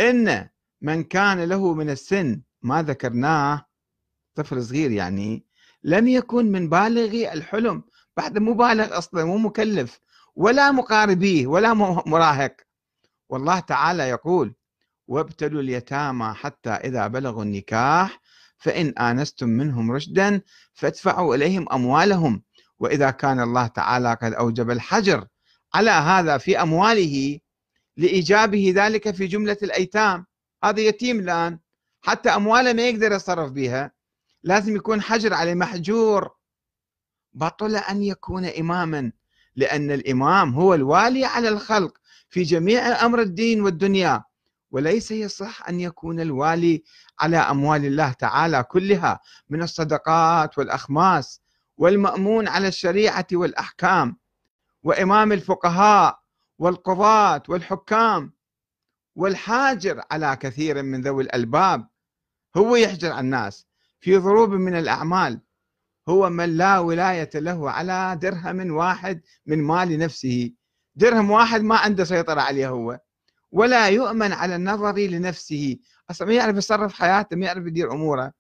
إن 0.01 0.49
من 0.83 1.03
كان 1.03 1.45
له 1.45 1.75
من 1.75 1.91
السن 1.91 2.41
ما 2.63 2.83
ذكرناه 2.83 3.67
طفل 4.35 4.63
صغير 4.63 4.91
يعني 4.91 5.45
لم 5.83 6.09
يكن 6.09 6.53
من 6.53 6.69
بالغي 6.69 7.33
الحلم. 7.33 7.83
بعد 8.17 8.39
مو 8.39 8.55
بالغ 8.55 8.99
أصلا 8.99 9.25
مو 9.25 9.39
مكلف 9.39 10.01
ولا 10.37 10.71
مقاربيه 10.71 11.47
ولا 11.47 11.75
مراهق. 12.07 12.57
والله 13.29 13.61
تعالى 13.61 14.03
يقول 14.03 14.55
وابتلوا 15.09 15.61
اليتامى 15.61 16.35
حتى 16.35 16.71
إذا 16.71 17.07
بلغوا 17.07 17.43
النكاح 17.43 18.21
فإن 18.59 18.89
آنستم 18.99 19.49
منهم 19.49 19.93
رشدا 19.93 20.41
فادفعوا 20.75 21.35
إليهم 21.35 21.73
أموالهم 21.73 22.43
وإذا 22.79 23.11
كان 23.11 23.41
الله 23.41 23.67
تعالى 23.67 24.15
قد 24.23 24.33
أوجب 24.33 24.71
الحجر 24.71 25.27
على 25.75 25.91
هذا 25.91 26.39
في 26.39 26.63
أمواله 26.63 27.39
لإيجابه 27.97 28.73
ذلك 28.77 29.11
في 29.15 29.27
جملة 29.27 29.57
الأيتام. 29.63 30.27
هذا 30.65 30.81
يتيم 30.81 31.19
الآن 31.19 31.59
حتى 32.03 32.29
أمواله 32.29 32.73
ما 32.73 32.89
يقدر 32.89 33.13
يتصرف 33.13 33.51
بها 33.51 33.93
لازم 34.43 34.77
يكون 34.77 35.03
حجر 35.03 35.35
عليه 35.35 35.55
محجور. 35.55 36.31
بطل 37.33 37.77
أن 37.77 38.03
يكون 38.03 38.45
إماما 38.45 39.13
لأن 39.57 39.91
الإمام 39.91 40.55
هو 40.55 40.75
الوالي 40.75 41.25
على 41.25 41.49
الخلق. 41.49 41.99
في 42.35 42.43
جميع 42.43 43.05
أمر 43.07 43.21
الدين 43.21 43.61
والدنيا. 43.61 44.25
وليس 44.71 45.11
يصح 45.11 45.69
أن 45.69 45.81
يكون 45.81 46.21
الوالي 46.21 46.83
على 47.21 47.37
أموال 47.37 47.85
الله 47.85 48.13
تعالى 48.13 48.63
كلها 48.63 49.21
من 49.49 49.63
الصدقات 49.63 50.59
والأخماس 50.59 51.43
والمأمون 51.77 52.49
على 52.49 52.69
الشريعة 52.69 53.27
والأحكام 53.33 54.17
وإمام 54.83 55.33
الفقهاء 55.33 56.19
والقضاة 56.59 57.43
والحكام 57.49 58.33
والحاجر 59.17 60.03
على 60.11 60.37
كثير 60.37 60.83
من 60.83 61.03
ذوي 61.03 61.23
الألباب. 61.23 61.89
هو 62.57 62.77
يحجر 62.77 63.11
على 63.13 63.21
الناس 63.21 63.67
في 64.01 64.17
ضروب 64.17 64.51
من 64.51 64.75
الأعمال. 64.75 65.41
هو 66.09 66.31
من 66.31 66.57
لا 66.57 66.79
ولاية 66.79 67.31
له 67.35 67.71
على 67.71 68.19
درهم 68.23 68.71
واحد 68.71 69.21
من 69.47 69.63
مال 69.63 69.99
نفسه. 69.99 70.53
درهم 70.97 71.31
واحد 71.31 71.61
ما 71.61 71.77
عنده 71.77 72.05
سيطرة 72.05 72.41
عليه 72.41 72.69
هو 72.69 73.01
ولا 73.53 73.89
يؤمن 73.89 74.33
على 74.33 74.57
النظر 74.57 74.99
لنفسه. 74.99 75.77
أصلا 76.11 76.29
ما 76.29 76.35
يعرف 76.35 76.57
يصرف 76.57 76.95
حياته 76.95 77.37
ما 77.37 77.47
يعرف 77.47 77.67
يدير 77.67 77.93
أموره. 77.93 78.33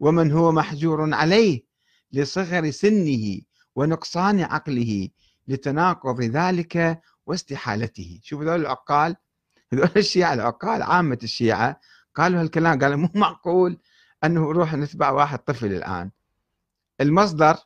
ومن 0.00 0.32
هو 0.32 0.52
محجور 0.52 1.14
عليه 1.14 1.62
لصغر 2.12 2.70
سنه 2.70 3.40
ونقصان 3.74 4.40
عقله 4.40 5.08
لتناقض 5.48 6.20
ذلك 6.20 7.00
واستحالته. 7.26 8.20
شوف 8.22 8.40
هذول 8.40 8.60
العقال 8.60 9.16
هذول 9.72 9.90
الشيعة 9.96 10.34
العقال 10.34 10.82
عامة 10.82 11.18
الشيعة 11.22 11.80
قالوا 12.14 12.40
هالكلام 12.40 12.78
قالوا 12.78 12.96
مو 12.96 13.08
معقول 13.14 13.78
أنه 14.24 14.40
نروح 14.40 14.74
نتبع 14.74 15.10
واحد 15.10 15.38
طفل 15.38 15.66
الآن. 15.66 16.10
المصدر 17.00 17.56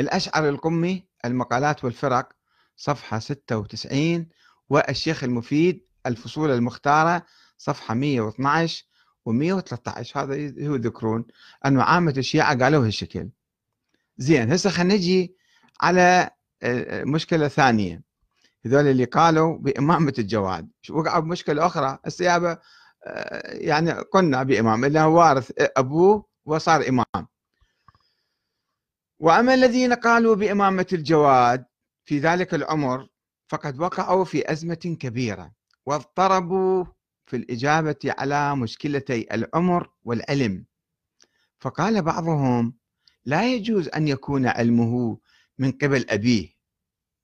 الأشعر 0.00 0.48
القمي 0.48 1.06
المقالات 1.24 1.84
والفرق 1.84 2.28
صفحة 2.76 3.18
96 3.18 4.28
والشيخ 4.68 5.24
المفيد 5.24 5.86
الفصول 6.06 6.50
المختارة 6.50 7.26
صفحة 7.58 7.94
112 7.94 8.84
و113 9.28 10.16
هذا 10.16 10.34
هو 10.68 10.74
يذكرون 10.74 11.24
أنه 11.66 11.82
عامة 11.82 12.14
الشيعه 12.16 12.58
قالوا 12.64 12.86
هالشكل. 12.86 13.28
زين 14.18 14.52
هسه 14.52 14.70
خلينا 14.70 14.94
نجي 14.94 15.36
على 15.80 16.30
آه، 16.62 17.04
مشكلة 17.04 17.48
ثانية. 17.48 18.02
هذول 18.66 18.86
اللي 18.86 19.04
قالوا 19.04 19.58
بإمامة 19.58 20.14
الجواد. 20.18 20.68
وقعوا 20.90 21.20
بمشكلة 21.20 21.66
أخرى؟ 21.66 21.98
السيابة 22.06 22.58
آه، 23.06 23.52
يعني 23.54 23.92
قلنا 23.92 24.42
بإمام 24.42 24.84
إنه 24.84 25.08
وارث 25.08 25.52
أبوه 25.58 26.26
وصار 26.44 26.88
إمام. 26.88 27.26
وأما 29.22 29.54
الذين 29.54 29.92
قالوا 29.92 30.34
بإمامة 30.34 30.86
الجواد 30.92 31.64
في 32.04 32.18
ذلك 32.18 32.54
العمر 32.54 33.08
فقد 33.48 33.80
وقعوا 33.80 34.24
في 34.24 34.52
أزمة 34.52 34.96
كبيرة 35.00 35.52
واضطربوا 35.86 36.84
في 37.26 37.36
الإجابة 37.36 37.96
على 38.04 38.56
مشكلتي 38.56 39.26
العمر 39.34 39.90
والعلم 40.04 40.64
فقال 41.58 42.02
بعضهم 42.02 42.74
لا 43.24 43.54
يجوز 43.54 43.88
أن 43.88 44.08
يكون 44.08 44.46
علمه 44.46 45.18
من 45.58 45.72
قبل 45.72 46.06
أبيه. 46.10 46.48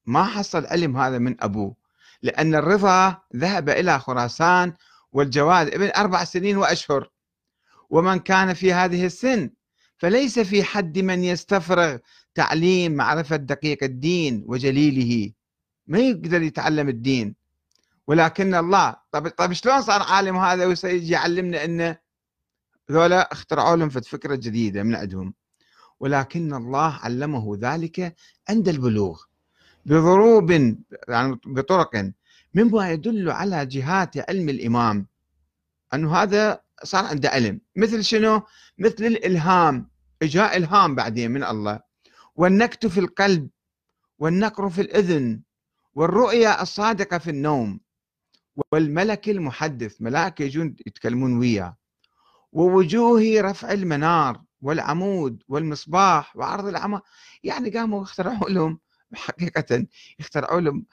ما 0.06 0.24
حصل 0.24 0.66
علم 0.66 0.96
هذا 0.96 1.18
من 1.18 1.36
أبوه؟ 1.40 1.76
لأن 2.22 2.54
الرضا 2.54 3.22
ذهب 3.36 3.68
إلى 3.68 3.98
خراسان 3.98 4.72
والجواد 5.12 5.66
ابن 5.74 5.90
أربع 5.96 6.24
سنين 6.24 6.56
وأشهر. 6.56 7.10
ومن 7.90 8.18
كان 8.18 8.54
في 8.54 8.72
هذه 8.72 9.06
السن 9.06 9.50
فليس 9.98 10.38
في 10.38 10.64
حد 10.64 10.98
من 10.98 11.24
يستفرغ 11.24 11.98
تعليم 12.34 12.92
معرفة 12.92 13.36
دقيق 13.36 13.84
الدين 13.84 14.44
وجليله. 14.46 15.32
ما 15.86 15.98
يقدر 15.98 16.42
يتعلم 16.42 16.88
الدين. 16.88 17.34
ولكن 18.06 18.54
الله 18.54 18.96
طب 19.12 19.28
طب 19.28 19.52
شلون 19.52 19.82
صار 19.82 20.02
عالم 20.02 20.36
هذا 20.36 20.66
وسيجي 20.66 21.12
يعلمنا 21.12 21.64
إنه؟ 21.64 21.98
ذولا 22.92 23.32
اخترعوا 23.32 23.76
لهم 23.76 23.88
فكرة 23.88 24.34
جديدة 24.34 24.82
من 24.82 24.94
عندهم. 24.94 25.34
ولكن 26.00 26.54
الله 26.54 26.92
علمه 27.02 27.58
ذلك 27.60 28.16
عند 28.48 28.68
البلوغ. 28.68 29.22
بضروب 29.86 30.50
يعني 31.08 31.40
بطرق 31.46 32.12
مما 32.54 32.90
يدل 32.92 33.30
على 33.30 33.66
جهات 33.66 34.30
علم 34.30 34.48
الإمام. 34.48 35.06
أنه 35.94 36.16
هذا 36.16 36.60
صار 36.84 37.04
عنده 37.04 37.28
علم 37.28 37.60
مثل 37.76 38.04
شنو؟ 38.04 38.42
مثل 38.78 39.04
الإلهام. 39.04 39.90
إجاء 40.22 40.56
إلهام 40.56 40.94
بعدين 40.94 41.30
من 41.30 41.44
الله. 41.44 41.80
والنكت 42.34 42.86
في 42.86 43.00
القلب 43.00 43.50
والنقر 44.18 44.70
في 44.70 44.80
الأذن 44.80 45.42
والرؤيا 45.94 46.62
الصادقة 46.62 47.18
في 47.18 47.30
النوم. 47.30 47.80
والملك 48.72 49.28
المحدث 49.28 49.96
ملائكة 50.02 50.42
يجون 50.42 50.76
يتكلمون 50.86 51.38
وياه. 51.38 51.76
ووجوه 52.52 53.40
رفع 53.40 53.72
المنار 53.72 54.42
والعمود 54.60 55.42
والمصباح 55.48 56.36
وعرض 56.36 56.66
العمى 56.66 57.00
يعني 57.42 57.70
قاموا 57.70 58.02
اخترعوا 58.02 58.50
لهم 58.50 58.80
حقيقة 59.14 59.86
يخترعوا 60.18 60.60
لهم 60.60 60.86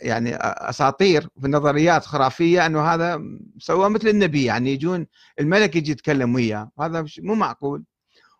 يعني 0.00 0.36
أساطير 0.40 1.28
في 1.40 1.48
نظريات 1.48 2.04
خرافية 2.04 2.66
إنه 2.66 2.80
هذا 2.94 3.22
سوى 3.58 3.90
مثل 3.90 4.08
النبي 4.08 4.44
يعني 4.44 4.72
يجون 4.72 5.06
الملك 5.40 5.76
يجي 5.76 5.92
يتكلم 5.92 6.34
وياه 6.34 6.70
هذا 6.80 7.06
مو 7.18 7.34
معقول. 7.34 7.84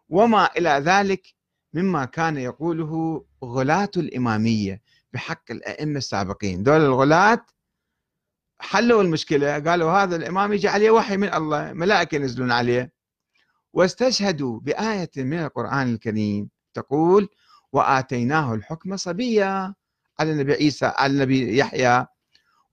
وما 0.09 0.49
إلى 0.59 0.71
ذلك 0.71 1.35
مما 1.75 2.05
كان 2.05 2.37
يقوله 2.37 3.25
غلاة 3.45 3.91
الإمامية 3.97 4.83
بحق 5.13 5.51
الأئمة 5.51 5.99
السابقين. 5.99 6.63
دول 6.63 6.81
الغلاة 6.81 7.47
حلوا 8.61 9.03
المشكلة 9.03 9.59
قالوا 9.59 9.91
هذا 9.93 10.17
الإمام 10.17 10.53
يجي 10.53 10.69
عليه 10.69 10.91
وحي 10.91 11.17
من 11.17 11.35
الله 11.35 11.73
ملائكة 11.73 12.15
ينزلون 12.15 12.53
عليه. 12.53 12.93
واستشهدوا 13.73 14.61
بآية 14.61 15.11
من 15.17 15.39
القرآن 15.39 15.93
الكريم 15.95 16.49
تقول 16.75 17.29
وآتيناه 17.73 18.55
الحكم 18.55 18.97
صبيا 18.97 19.75
على 20.21 20.33
النبي 20.33 20.53
عيسى 20.53 20.87
على 20.87 21.13
النبي 21.13 21.59
يحيى. 21.59 22.07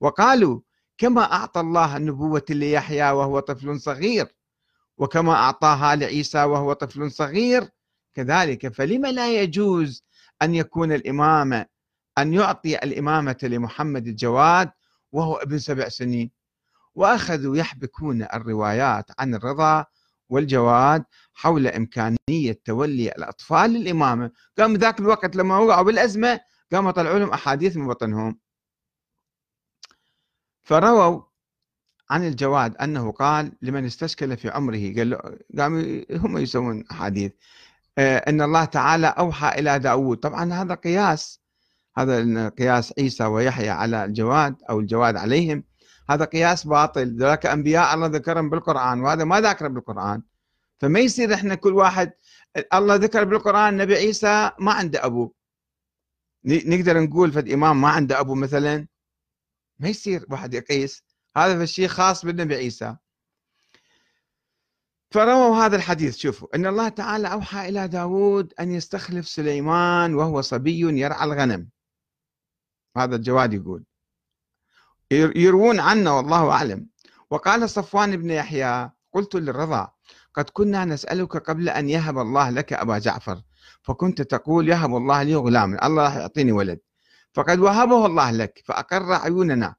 وقالوا 0.00 0.60
كما 0.98 1.32
أعطى 1.32 1.60
الله 1.60 1.96
النبوة 1.96 2.44
ليحيى 2.50 3.10
وهو 3.10 3.40
طفل 3.40 3.80
صغير 3.80 4.34
وكما 4.98 5.32
أعطاها 5.32 5.96
لعيسى 5.96 6.44
وهو 6.44 6.72
طفل 6.72 7.10
صغير. 7.10 7.68
كذلك 8.14 8.74
فلما 8.74 9.08
لا 9.12 9.42
يجوز 9.42 10.04
أن 10.42 10.54
يكون 10.54 10.92
الإمامة 10.92 11.66
أن 12.18 12.34
يعطي 12.34 12.76
الإمامة 12.76 13.36
لمحمد 13.42 14.06
الجواد 14.06 14.70
وهو 15.12 15.34
ابن 15.36 15.58
سبع 15.58 15.88
سنين. 15.88 16.30
وأخذوا 16.94 17.56
يحبكون 17.56 18.22
الروايات 18.22 19.10
عن 19.18 19.34
الرضا 19.34 19.84
والجواد 20.28 21.04
حول 21.34 21.66
إمكانية 21.66 22.60
تولي 22.64 23.08
الأطفال 23.08 23.70
للإمامة 23.70 24.30
قام 24.58 24.74
ذاك 24.76 25.00
الوقت 25.00 25.36
لما 25.36 25.58
وقعوا 25.58 25.82
بالأزمة 25.82 26.40
قاموا 26.72 26.90
طلعوا 26.90 27.18
لهم 27.18 27.30
أحاديث 27.30 27.76
من 27.76 27.88
بطنهم. 27.88 28.38
فرووا 30.62 31.22
عن 32.10 32.26
الجواد 32.26 32.76
أنه 32.76 33.12
قال 33.12 33.52
لمن 33.62 33.84
استشكل 33.84 34.36
في 34.36 34.50
عمره 34.50 34.94
قال 34.96 35.10
له 35.10 35.38
قاموا 35.58 36.04
هم 36.10 36.38
يسوون 36.38 36.84
أحاديث. 36.90 37.32
آه، 37.98 38.18
أن 38.18 38.42
الله 38.42 38.64
تعالى 38.64 39.06
أوحى 39.06 39.48
إلى 39.48 39.78
داود. 39.78 40.18
طبعا 40.18 40.52
هذا 40.52 40.74
قياس. 40.74 41.40
هذا 41.98 42.48
قياس 42.48 42.94
عيسى 42.98 43.24
ويحيى 43.24 43.70
على 43.70 44.04
الجواد 44.04 44.56
أو 44.70 44.80
الجواد 44.80 45.16
عليهم. 45.16 45.64
هذا 46.10 46.24
قياس 46.24 46.66
باطل. 46.66 47.16
ذلك 47.16 47.46
أنبياء 47.46 47.94
الله 47.94 48.06
ذكرهم 48.06 48.50
بالقرآن 48.50 49.00
وهذا 49.00 49.24
ما 49.24 49.40
ذكر 49.40 49.68
بالقرآن. 49.68 50.22
فما 50.78 51.00
يصير 51.00 51.34
إحنا 51.34 51.54
كل 51.54 51.72
واحد 51.72 52.12
الله 52.74 52.94
ذكر 52.94 53.24
بالقرآن 53.24 53.76
نبي 53.76 53.94
عيسى 53.94 54.50
ما 54.58 54.72
عنده 54.72 55.06
أبو 55.06 55.33
نقدر 56.44 57.00
نقول 57.00 57.32
فد 57.32 57.48
إمام 57.48 57.80
ما 57.80 57.88
عنده 57.88 58.20
أبو 58.20 58.34
مثلا 58.34 58.86
ما 59.78 59.88
يصير 59.88 60.26
واحد 60.30 60.54
يقيس. 60.54 61.04
هذا 61.36 61.62
الشيء 61.62 61.88
خاص 61.88 62.24
بالنبي 62.24 62.54
عيسى. 62.54 62.96
فرووا 65.10 65.56
هذا 65.56 65.76
الحديث 65.76 66.16
شوفوا 66.16 66.56
أن 66.56 66.66
الله 66.66 66.88
تعالى 66.88 67.32
أوحى 67.32 67.68
إلى 67.68 67.88
داود 67.88 68.54
أن 68.60 68.74
يستخلف 68.74 69.28
سليمان 69.28 70.14
وهو 70.14 70.40
صبي 70.40 71.00
يرعى 71.00 71.24
الغنم. 71.24 71.68
هذا 72.96 73.16
الجواد 73.16 73.52
يقول. 73.54 73.84
يروون 75.10 75.80
عنا 75.80 76.10
والله 76.10 76.50
أعلم. 76.50 76.88
وقال 77.30 77.70
صفوان 77.70 78.16
بن 78.16 78.30
يحيى 78.30 78.90
قلت 79.12 79.34
للرضا 79.34 79.92
قد 80.34 80.50
كنا 80.50 80.84
نسألك 80.84 81.36
قبل 81.36 81.68
أن 81.68 81.88
يهب 81.88 82.18
الله 82.18 82.50
لك 82.50 82.72
أبا 82.72 82.98
جعفر. 82.98 83.42
فكنت 83.84 84.22
تقول 84.22 84.68
يهب 84.68 84.96
الله 84.96 85.22
لي 85.22 85.34
غلاما 85.34 85.86
الله 85.86 86.02
راح 86.04 86.16
يعطيني 86.16 86.52
ولد. 86.52 86.80
فقد 87.32 87.58
وهبه 87.58 88.06
الله 88.06 88.30
لك 88.30 88.62
فأقر 88.64 89.12
عيوننا. 89.12 89.74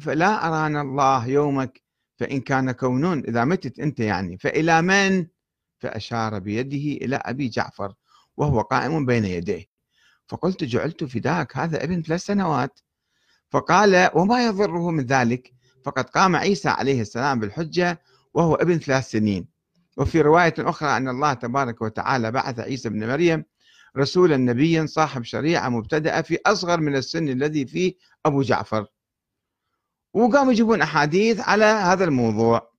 فلا 0.00 0.46
أرانا 0.48 0.80
الله 0.80 1.26
يومك 1.26 1.82
فإن 2.16 2.40
كان 2.40 2.72
كونون 2.72 3.18
إذا 3.18 3.44
متت 3.44 3.78
أنت 3.80 4.00
يعني. 4.00 4.38
فإلى 4.38 4.82
من؟ 4.82 5.26
فأشار 5.78 6.38
بيده 6.38 7.04
إلى 7.04 7.16
أبي 7.16 7.48
جعفر 7.48 7.94
وهو 8.36 8.60
قائم 8.60 9.06
بين 9.06 9.24
يديه. 9.24 9.64
فقلت 10.26 10.64
جعلت 10.64 11.04
فداك 11.04 11.56
هذا 11.56 11.84
ابن 11.84 12.02
ثلاث 12.02 12.24
سنوات. 12.24 12.80
فقال 13.50 14.10
وما 14.14 14.46
يضره 14.46 14.90
من 14.90 15.06
ذلك؟ 15.06 15.52
فقد 15.84 16.04
قام 16.04 16.36
عيسى 16.36 16.68
عليه 16.68 17.00
السلام 17.00 17.40
بالحجة 17.40 18.00
وهو 18.34 18.54
ابن 18.54 18.78
ثلاث 18.78 19.10
سنين. 19.10 19.57
وفي 19.98 20.20
رواية 20.20 20.54
أخرى 20.58 20.96
أن 20.96 21.08
الله 21.08 21.32
تبارك 21.32 21.82
وتعالى 21.82 22.30
بعث 22.30 22.60
عيسى 22.60 22.88
بن 22.88 23.08
مريم 23.08 23.44
رسولا 23.96 24.36
نبيا 24.36 24.86
صاحب 24.86 25.24
شريعة 25.24 25.68
مبتدأة 25.68 26.20
في 26.20 26.38
أصغر 26.46 26.80
من 26.80 26.96
السن 26.96 27.28
الذي 27.28 27.66
فيه 27.66 27.94
أبو 28.26 28.42
جعفر. 28.42 28.86
وقاموا 30.14 30.52
يجيبون 30.52 30.82
أحاديث 30.82 31.40
على 31.40 31.64
هذا 31.64 32.04
الموضوع. 32.04 32.72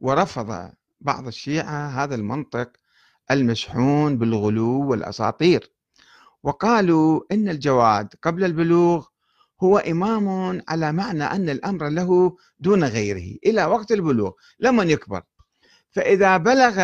ورفض 0.00 0.70
بعض 1.00 1.26
الشيعة 1.26 1.88
هذا 1.88 2.14
المنطق 2.14 2.72
المشحون 3.30 4.18
بالغلو 4.18 4.90
والأساطير. 4.90 5.72
وقالوا 6.42 7.20
إن 7.32 7.48
الجواد 7.48 8.14
قبل 8.22 8.44
البلوغ 8.44 9.06
هو 9.62 9.78
إمام 9.78 10.62
على 10.68 10.92
معنى 10.92 11.24
أن 11.24 11.48
الأمر 11.48 11.88
له 11.88 12.36
دون 12.58 12.84
غيره 12.84 13.38
إلى 13.46 13.64
وقت 13.64 13.92
البلوغ 13.92 14.32
لمن 14.60 14.90
يكبر. 14.90 15.22
فإذا 15.92 16.36
بلغ 16.36 16.80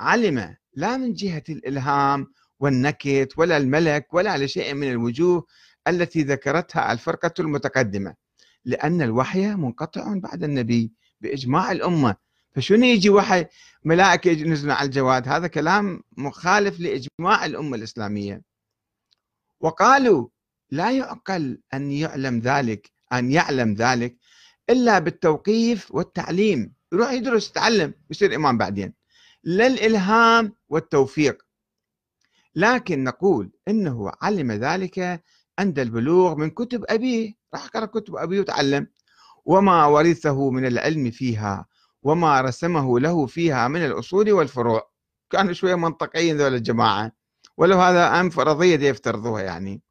علم 0.00 0.56
لا 0.74 0.96
من 0.96 1.12
جهة 1.12 1.42
الإلهام 1.48 2.26
والنكت 2.60 3.28
ولا 3.36 3.56
الملك 3.56 4.14
ولا 4.14 4.38
لشيء 4.38 4.74
من 4.74 4.90
الوجوه 4.90 5.46
التي 5.88 6.22
ذكرتها 6.22 6.92
الفرقة 6.92 7.34
المتقدمة 7.40 8.14
لأن 8.64 9.02
الوحي 9.02 9.54
منقطع 9.54 10.14
بعد 10.14 10.44
النبي 10.44 10.92
بإجماع 11.20 11.72
الأمة. 11.72 12.16
فشنو 12.54 12.84
يجي 12.84 13.10
وحي 13.10 13.46
ملائكة 13.84 14.30
ينزلون 14.30 14.70
على 14.70 14.86
الجواد؟ 14.86 15.28
هذا 15.28 15.46
كلام 15.46 16.02
مخالف 16.16 16.80
لإجماع 16.80 17.44
الأمة 17.44 17.76
الإسلامية. 17.76 18.42
وقالوا 19.60 20.28
لا 20.70 20.90
يعقل 20.90 21.60
أن 21.74 21.92
يعلم 21.92 22.38
ذلك 22.38 22.90
أن 23.12 23.32
يعلم 23.32 23.74
ذلك 23.74 24.16
إلا 24.70 24.98
بالتوقيف 24.98 25.94
والتعليم. 25.94 26.72
يروح 26.92 27.12
يدرس 27.12 27.48
يتعلم 27.50 27.94
يصير 28.10 28.34
إمام 28.34 28.58
بعدين. 28.58 28.92
لا 29.44 29.66
الإلهام 29.66 30.56
والتوفيق. 30.68 31.42
لكن 32.54 33.04
نقول 33.04 33.50
إنه 33.68 34.12
علم 34.22 34.52
ذلك 34.52 35.22
عند 35.58 35.78
البلوغ 35.78 36.34
من 36.34 36.50
كتب 36.50 36.84
أبيه. 36.88 37.34
راح 37.54 37.66
قرأ 37.66 37.86
كتب 37.86 38.16
أبيه 38.16 38.40
وتعلم. 38.40 38.86
وما 39.44 39.86
ورثه 39.86 40.50
من 40.50 40.66
العلم 40.66 41.10
فيها 41.10 41.66
وما 42.02 42.40
رسمه 42.40 43.00
له 43.00 43.26
فيها 43.26 43.68
من 43.68 43.84
الأصول 43.84 44.32
والفروع. 44.32 44.90
كانوا 45.30 45.52
شوية 45.52 45.74
منطقيين 45.74 46.36
ذول 46.36 46.54
الجماعة. 46.54 47.12
ولو 47.56 47.80
هذا 47.80 48.20
أم 48.20 48.30
فرضية 48.30 48.88
يفترضوها 48.88 49.42
يعني. 49.42 49.82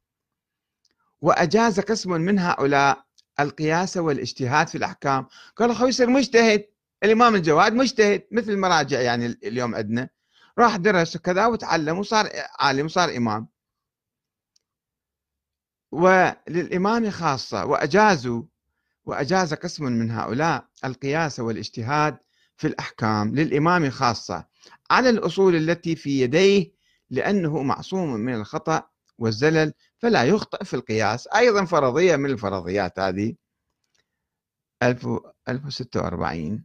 وأجاز 1.20 1.80
قسم 1.80 2.12
من 2.12 2.38
هؤلاء 2.38 3.04
القياس 3.40 3.96
والإجتهاد 3.96 4.68
في 4.68 4.78
الأحكام. 4.78 5.26
قالوا 5.56 5.74
خو 5.74 5.86
يصير 5.86 6.10
مجتهد. 6.10 6.71
الإمام 7.04 7.34
الجواد 7.34 7.72
مجتهد 7.72 8.26
مثل 8.30 8.50
المراجع 8.50 9.00
يعني 9.00 9.26
اليوم 9.26 9.74
عندنا. 9.74 10.08
راح 10.58 10.76
درس 10.76 11.16
كذا 11.16 11.46
وتعلم 11.46 11.98
وصار 11.98 12.28
عالم 12.60 12.84
وصار 12.84 13.16
إمام. 13.16 13.48
وللإمام 15.92 17.10
خاصة 17.10 17.64
وأجازوا 17.64 18.42
وأجاز 19.04 19.54
قسم 19.54 19.84
من 19.84 20.10
هؤلاء 20.10 20.68
القياس 20.84 21.40
والاجتهاد 21.40 22.18
في 22.56 22.66
الأحكام 22.66 23.34
للإمام 23.34 23.90
خاصة 23.90 24.46
على 24.90 25.10
الأصول 25.10 25.56
التي 25.56 25.96
في 25.96 26.20
يديه 26.20 26.72
لأنه 27.10 27.62
معصوم 27.62 28.14
من 28.14 28.34
الخطأ 28.34 28.88
والزلل 29.18 29.72
فلا 29.98 30.24
يخطئ 30.24 30.64
في 30.64 30.74
القياس. 30.74 31.28
أيضا 31.28 31.64
فرضية 31.64 32.16
من 32.16 32.30
الفرضيات 32.30 32.98
هذه. 32.98 33.34
1046 34.82 36.64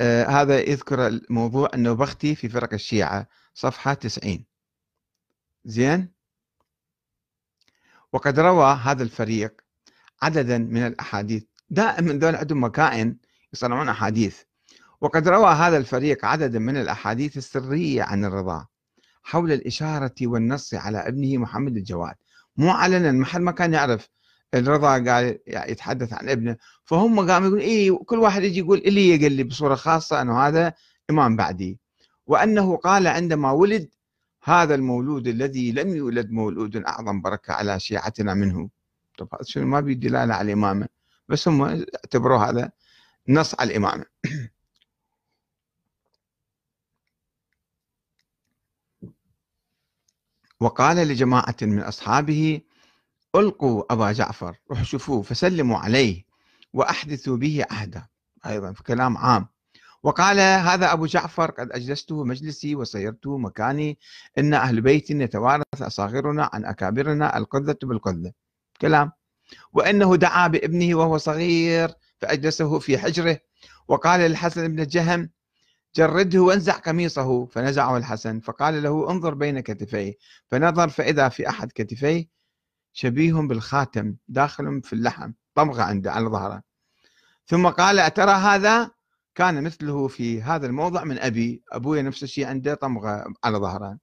آه 0.00 0.24
هذا 0.24 0.60
يذكر 0.60 1.06
الموضوع 1.06 1.70
النوبختي 1.74 2.34
في 2.34 2.48
فرق 2.48 2.72
الشيعة 2.72 3.28
صفحة 3.54 3.94
90 3.94 4.44
زين؟ 5.64 6.14
وقد 8.12 8.38
روى 8.38 8.72
هذا 8.82 9.02
الفريق 9.02 9.60
عددا 10.22 10.58
من 10.58 10.86
الأحاديث 10.86 11.44
دائما 11.70 12.12
ذول 12.12 12.36
عندهم 12.36 12.64
مكائن 12.64 13.16
يصنعون 13.52 13.88
أحاديث. 13.88 14.42
وقد 15.00 15.28
روى 15.28 15.52
هذا 15.54 15.76
الفريق 15.76 16.24
عددا 16.24 16.58
من 16.58 16.76
الأحاديث 16.76 17.36
السرية 17.36 18.02
عن 18.02 18.24
الرضا 18.24 18.66
حول 19.22 19.52
الإشارة 19.52 20.14
والنص 20.22 20.74
على 20.74 20.98
ابنه 20.98 21.38
محمد 21.38 21.76
الجواد. 21.76 22.14
مو 22.56 22.70
علنا 22.70 23.12
محل 23.12 23.42
ما 23.42 23.52
كان 23.52 23.72
يعرف 23.72 24.08
الرضا 24.54 25.12
قال 25.12 25.38
يتحدث 25.46 26.12
عن 26.12 26.28
ابنه 26.28 26.56
فهم 26.84 27.30
قاموا 27.30 27.48
يقول 27.48 27.60
إيه 27.60 27.98
كل 28.06 28.18
واحد 28.18 28.42
يجي 28.42 28.58
يقول 28.58 28.78
إلي 28.78 29.08
يقول 29.10 29.32
لي 29.32 29.44
بصورة 29.44 29.74
خاصة 29.74 30.22
أنه 30.22 30.46
هذا 30.46 30.74
إمام 31.10 31.36
بعدي. 31.36 31.78
وأنه 32.26 32.76
قال 32.76 33.06
عندما 33.06 33.50
ولد 33.50 33.90
هذا 34.42 34.74
المولود 34.74 35.28
الذي 35.28 35.72
لم 35.72 35.96
يولد 35.96 36.30
مولود 36.30 36.76
أعظم 36.76 37.20
بركة 37.22 37.52
على 37.54 37.80
شيعتنا 37.80 38.34
منه. 38.34 38.70
طب 39.18 39.28
شنو؟ 39.42 39.66
ما 39.66 39.80
بيدلالة 39.80 40.18
دلالة 40.18 40.34
على 40.34 40.46
الإمامة 40.46 40.88
بس 41.28 41.48
هم 41.48 41.62
اعتبروا 41.62 42.38
هذا 42.38 42.72
نص 43.28 43.60
على 43.60 43.70
الإمامة. 43.70 44.04
وقال 50.60 50.96
لجماعة 50.96 51.56
من 51.62 51.80
أصحابه 51.80 52.60
ألقوا 53.36 53.92
أبا 53.92 54.12
جعفر 54.12 54.56
روحوا 54.70 54.84
شوفوه 54.84 55.22
فسلموا 55.22 55.78
عليه 55.78 56.24
وأحدثوا 56.72 57.36
به 57.36 57.64
عهدا 57.70 58.06
أيضا 58.46 58.72
في 58.72 58.82
كلام 58.82 59.16
عام. 59.16 59.48
وقال 60.02 60.40
هذا 60.40 60.92
أبو 60.92 61.06
جعفر 61.06 61.50
قد 61.50 61.72
أجلسته 61.72 62.24
مجلسي 62.24 62.74
وسيرته 62.74 63.38
مكاني 63.38 63.98
إن 64.38 64.54
أهل 64.54 64.80
بيت 64.80 65.10
يتوارث 65.10 65.82
أصاغرنا 65.82 66.50
عن 66.52 66.64
أكابرنا 66.64 67.36
القذة 67.36 67.76
بالقذة. 67.82 68.32
كلام. 68.80 69.12
وأنه 69.72 70.16
دعا 70.16 70.48
بابنه 70.48 70.94
وهو 70.98 71.18
صغير 71.18 71.90
فأجلسه 72.20 72.78
في 72.78 72.98
حجره. 72.98 73.38
وقال 73.88 74.20
للحسن 74.20 74.68
بن 74.68 74.80
الجهم 74.80 75.30
جرده 75.96 76.40
وانزع 76.40 76.72
قميصه. 76.72 77.46
فنزعه 77.46 77.96
الحسن 77.96 78.40
فقال 78.40 78.82
له 78.82 79.10
انظر 79.10 79.34
بين 79.34 79.60
كتفيه. 79.60 80.14
فنظر 80.50 80.88
فإذا 80.88 81.28
في 81.28 81.48
أحد 81.48 81.72
كتفيه 81.74 82.34
شبيه 82.94 83.32
بالخاتم 83.32 84.16
داخل 84.28 84.82
في 84.82 84.92
اللحم 84.92 85.32
طمغة 85.54 85.82
عنده 85.82 86.12
على 86.12 86.26
ظهره. 86.26 86.62
ثم 87.46 87.68
قال 87.68 87.98
أترى 87.98 88.30
هذا؟ 88.30 88.90
كان 89.34 89.64
مثله 89.64 90.08
في 90.08 90.42
هذا 90.42 90.66
الموضع 90.66 91.04
من 91.04 91.18
أبي 91.18 91.62
أبوي 91.72 92.02
نفس 92.02 92.22
الشيء 92.22 92.46
عنده 92.46 92.74
طمغة 92.74 93.34
على 93.44 93.58
ظهره. 93.58 93.98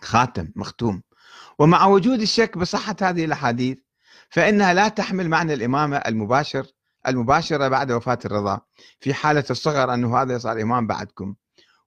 خاتم 0.00 0.52
مختوم. 0.56 1.02
ومع 1.58 1.86
وجود 1.86 2.20
الشك 2.20 2.58
بصحة 2.58 2.96
هذه 3.02 3.24
الأحاديث 3.24 3.78
فإنها 4.30 4.74
لا 4.74 4.88
تحمل 4.88 5.28
معنى 5.28 5.54
الإمامة 5.54 5.96
المباشر 5.96 6.66
المباشرة 7.08 7.68
بعد 7.68 7.92
وفاة 7.92 8.18
الرضا. 8.24 8.60
في 9.00 9.14
حالة 9.14 9.44
الصغر 9.50 9.94
أنه 9.94 10.22
هذا 10.22 10.38
صار 10.38 10.62
إمام 10.62 10.86
بعدكم. 10.86 11.34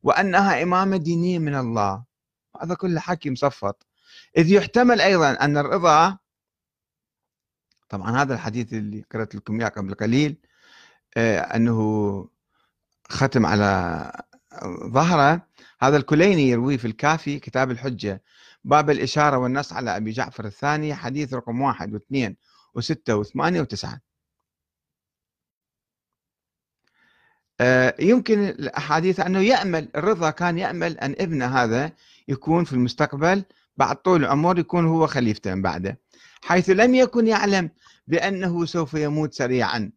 وأنها 0.03 0.63
إمامة 0.63 0.97
دينية 0.97 1.39
من 1.39 1.55
الله. 1.55 2.03
هذا 2.61 2.75
كله 2.75 2.99
حكي 2.99 3.29
مصفط 3.29 3.90
إذ 4.37 4.51
يحتمل 4.51 5.01
أيضا 5.01 5.31
أن 5.31 5.57
الرضا 5.57 6.17
طبعا 7.89 8.21
هذا 8.21 8.33
الحديث 8.33 8.73
اللي 8.73 9.05
قرأت 9.11 9.35
لكم 9.35 9.59
إياه 9.59 9.69
قبل 9.69 9.93
قليل 9.93 10.37
آه، 11.17 11.39
أنه 11.39 12.29
ختم 13.09 13.45
على 13.45 14.11
ظهره 14.83 15.47
هذا 15.81 15.97
الكليني 15.97 16.49
يرويه 16.49 16.77
في 16.77 16.85
الكافي 16.85 17.39
كتاب 17.39 17.71
الحجة 17.71 18.23
باب 18.63 18.89
الإشارة 18.89 19.37
والنص 19.37 19.73
على 19.73 19.97
أبي 19.97 20.11
جعفر 20.11 20.45
الثاني 20.45 20.95
حديث 20.95 21.33
رقم 21.33 21.61
واحد 21.61 21.93
واثنين 21.93 22.37
وستة 22.75 23.15
وثمانية 23.15 23.61
وتسعة. 23.61 24.01
آه، 27.61 27.95
يمكن 27.99 28.39
الأحاديث 28.43 29.19
أنه 29.19 29.39
يأمل 29.39 29.89
الرضا 29.95 30.29
كان 30.29 30.57
يأمل 30.57 30.97
أن 30.99 31.15
ابنه 31.19 31.45
هذا 31.45 31.91
يكون 32.27 32.63
في 32.63 32.73
المستقبل 32.73 33.43
بعد 33.81 33.95
طول 33.95 34.23
العمر 34.23 34.59
يكون 34.59 34.85
هو 34.85 35.07
خليفته 35.07 35.55
من 35.55 35.61
بعده 35.61 35.99
حيث 36.41 36.69
لم 36.69 36.95
يكن 36.95 37.27
يعلم 37.27 37.69
بأنه 38.07 38.65
سوف 38.65 38.93
يموت 38.93 39.33
سريعا 39.33 39.91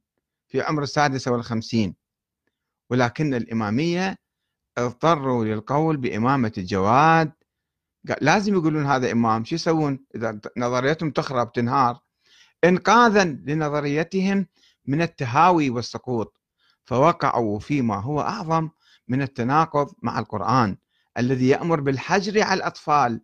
في 0.49 0.63
عمر 0.63 0.83
السادسة 0.83 1.33
والخمسين. 1.33 1.95
ولكن 2.91 3.35
الإمامية 3.35 4.19
اضطروا 4.79 5.45
للقول 5.45 5.97
بإمامة 5.97 6.53
الجواد. 6.59 7.33
لازم 8.21 8.55
يقولون 8.55 8.87
هذا 8.87 9.13
إمام 9.13 9.45
شو 9.45 9.55
يسوون؟ 9.55 10.05
إذا 10.15 10.41
نظريتهم 10.57 11.11
تخرب 11.11 11.53
تنهار. 11.53 12.01
إنقاذا 12.65 13.25
لنظريتهم 13.25 14.47
من 14.87 15.03
التهاوي 15.03 15.71
والسقوط 15.71 16.41
فوقعوا 16.85 17.59
فيما 17.59 17.97
هو 17.97 18.21
أعظم 18.21 18.71
من 19.09 19.23
التناقض 19.23 19.93
مع 20.03 20.19
القرآن 20.19 20.77
الذي 21.19 21.49
يأمر 21.49 21.81
بالحجر 21.81 22.43
على 22.43 22.59
الأطفال 22.59 23.21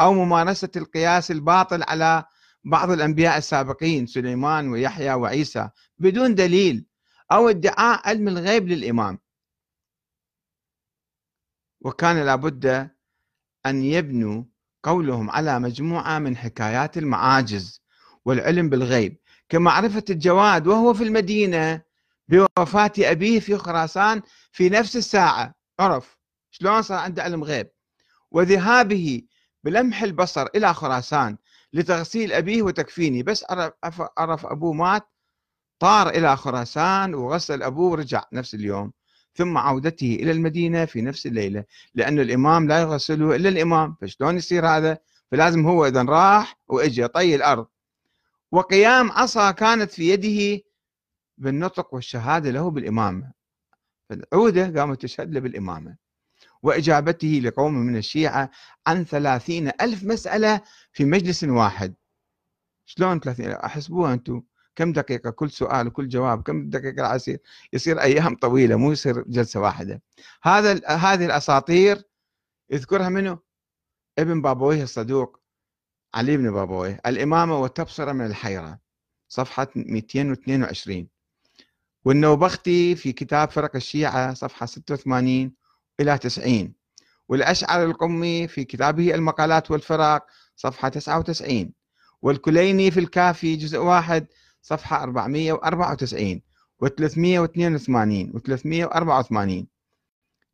أو 0.00 0.14
ممارسة 0.14 0.70
القياس 0.76 1.30
الباطل 1.30 1.82
على 1.82 2.24
بعض 2.64 2.90
الأنبياء 2.90 3.38
السابقين 3.38 4.06
سليمان 4.06 4.68
ويحيى 4.68 5.14
وعيسى 5.14 5.70
بدون 5.98 6.34
دليل 6.34 6.86
أو 7.32 7.48
ادعاء 7.48 8.08
علم 8.08 8.28
الغيب 8.28 8.68
للإمام. 8.68 9.18
وكان 11.80 12.24
لابد 12.24 12.90
أن 13.66 13.84
يبنوا 13.84 14.44
قولهم 14.82 15.30
على 15.30 15.58
مجموعة 15.60 16.18
من 16.18 16.36
حكايات 16.36 16.98
المعاجز 16.98 17.82
والعلم 18.24 18.68
بالغيب 18.68 19.16
كمعرفة 19.48 20.04
الجواد 20.10 20.66
وهو 20.66 20.94
في 20.94 21.04
المدينة 21.04 21.82
بوفاة 22.28 22.92
أبيه 22.98 23.40
في 23.40 23.56
خراسان 23.56 24.22
في 24.52 24.68
نفس 24.68 24.96
الساعة. 24.96 25.54
عرف 25.80 26.18
شلون 26.50 26.82
صار 26.82 26.98
عنده 26.98 27.22
علم 27.22 27.44
غيب؟ 27.44 27.70
وذهابه 28.30 29.22
بلمح 29.64 30.02
البصر 30.02 30.46
إلى 30.54 30.74
خراسان 30.74 31.36
لتغسيل 31.72 32.32
أبيه 32.32 32.62
وتكفيني. 32.62 33.22
بس 33.22 33.44
عرف, 33.50 34.02
عرف 34.18 34.46
أبوه 34.46 34.72
مات 34.72 35.08
طار 35.78 36.08
إلى 36.08 36.36
خراسان 36.36 37.14
وغسل 37.14 37.62
أبوه 37.62 37.90
ورجع 37.90 38.24
نفس 38.32 38.54
اليوم. 38.54 38.92
ثم 39.34 39.58
عودته 39.58 40.18
إلى 40.20 40.30
المدينة 40.30 40.84
في 40.84 41.02
نفس 41.02 41.26
الليلة 41.26 41.64
لأن 41.94 42.18
الإمام 42.18 42.68
لا 42.68 42.80
يغسله 42.80 43.36
إلا 43.36 43.48
الإمام. 43.48 43.96
فشلون 44.00 44.36
يصير 44.36 44.66
هذا؟ 44.66 44.98
فلازم 45.30 45.66
هو 45.66 45.86
إذا 45.86 46.02
راح 46.02 46.58
وإجى 46.68 47.08
طي 47.08 47.34
الأرض. 47.34 47.66
وقيام 48.52 49.10
عصا 49.12 49.50
كانت 49.50 49.90
في 49.90 50.10
يده 50.10 50.64
بالنطق 51.38 51.94
والشهادة 51.94 52.50
له 52.50 52.70
بالإمامة. 52.70 53.32
فالعودة 54.08 54.80
قامت 54.80 55.02
تشهد 55.02 55.34
له 55.34 55.40
بالإمامة. 55.40 55.96
وإجابته 56.62 57.40
لقوم 57.44 57.74
من 57.74 57.96
الشيعة 57.96 58.50
عن 58.86 59.04
ثلاثين 59.04 59.68
ألف 59.80 60.04
مسألة 60.04 60.60
في 60.92 61.04
مجلس 61.04 61.44
واحد. 61.44 61.94
شلون 62.86 63.20
ثلاثين؟ 63.20 63.50
أحسبوها 63.50 64.14
أنتم. 64.14 64.42
كم 64.76 64.92
دقيقة؟ 64.92 65.30
كل 65.30 65.50
سؤال 65.50 65.86
وكل 65.86 66.08
جواب. 66.08 66.42
كم 66.42 66.70
دقيقة 66.70 67.14
يصير 67.14 67.38
يصير 67.72 68.00
أيام 68.00 68.36
طويلة 68.36 68.76
مو 68.76 68.92
يصير 68.92 69.22
جلسة 69.22 69.60
واحدة. 69.60 70.02
هذا 70.42 70.86
هذه 70.86 71.26
الأساطير 71.26 72.02
يذكرها 72.70 73.08
منه 73.08 73.38
ابن 74.18 74.42
بابويه 74.42 74.82
الصدوق 74.82 75.40
علي 76.14 76.36
بن 76.36 76.50
بابويه 76.52 77.00
الإمامة 77.06 77.58
والتبصرة 77.58 78.12
من 78.12 78.26
الحيرة 78.26 78.78
صفحة 79.28 79.68
222 79.76 81.08
والنوبختي 82.04 82.96
في 82.96 83.12
كتاب 83.12 83.50
فرق 83.50 83.76
الشيعة 83.76 84.34
صفحة 84.34 84.66
86 84.66 85.52
إلى 86.00 86.18
90 86.18 86.72
والأشعر 87.28 87.84
القمي 87.84 88.48
في 88.48 88.64
كتابه 88.64 89.14
المقالات 89.14 89.70
والفرق 89.70 90.26
صفحة 90.56 90.88
99 90.88 91.72
والكليني 92.22 92.90
في 92.90 93.00
الكافي 93.00 93.56
جزء 93.56 93.78
واحد 93.78 94.26
صفحة 94.62 95.02
494 95.02 96.42
و382 96.84 98.32
و384 98.34 99.64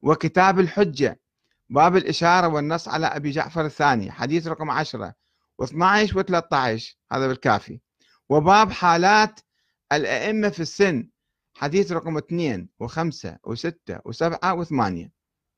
وكتاب 0.02 0.60
الحجة 0.60 1.20
باب 1.68 1.96
الإشارة 1.96 2.48
والنص 2.48 2.88
على 2.88 3.06
أبي 3.06 3.30
جعفر 3.30 3.66
الثاني 3.66 4.10
حديث 4.10 4.46
رقم 4.46 4.70
10 4.70 5.14
و12 5.62 6.08
و13 6.08 6.94
هذا 7.12 7.26
بالكافي. 7.28 7.80
وباب 8.28 8.72
حالات 8.72 9.40
الأئمة 9.92 10.48
في 10.48 10.60
السن 10.60 11.08
حديث 11.54 11.92
رقم 11.92 12.16
2 12.16 12.68
و5 12.82 12.98
و6 13.48 13.70
و7 14.08 14.34
و8 14.44 15.08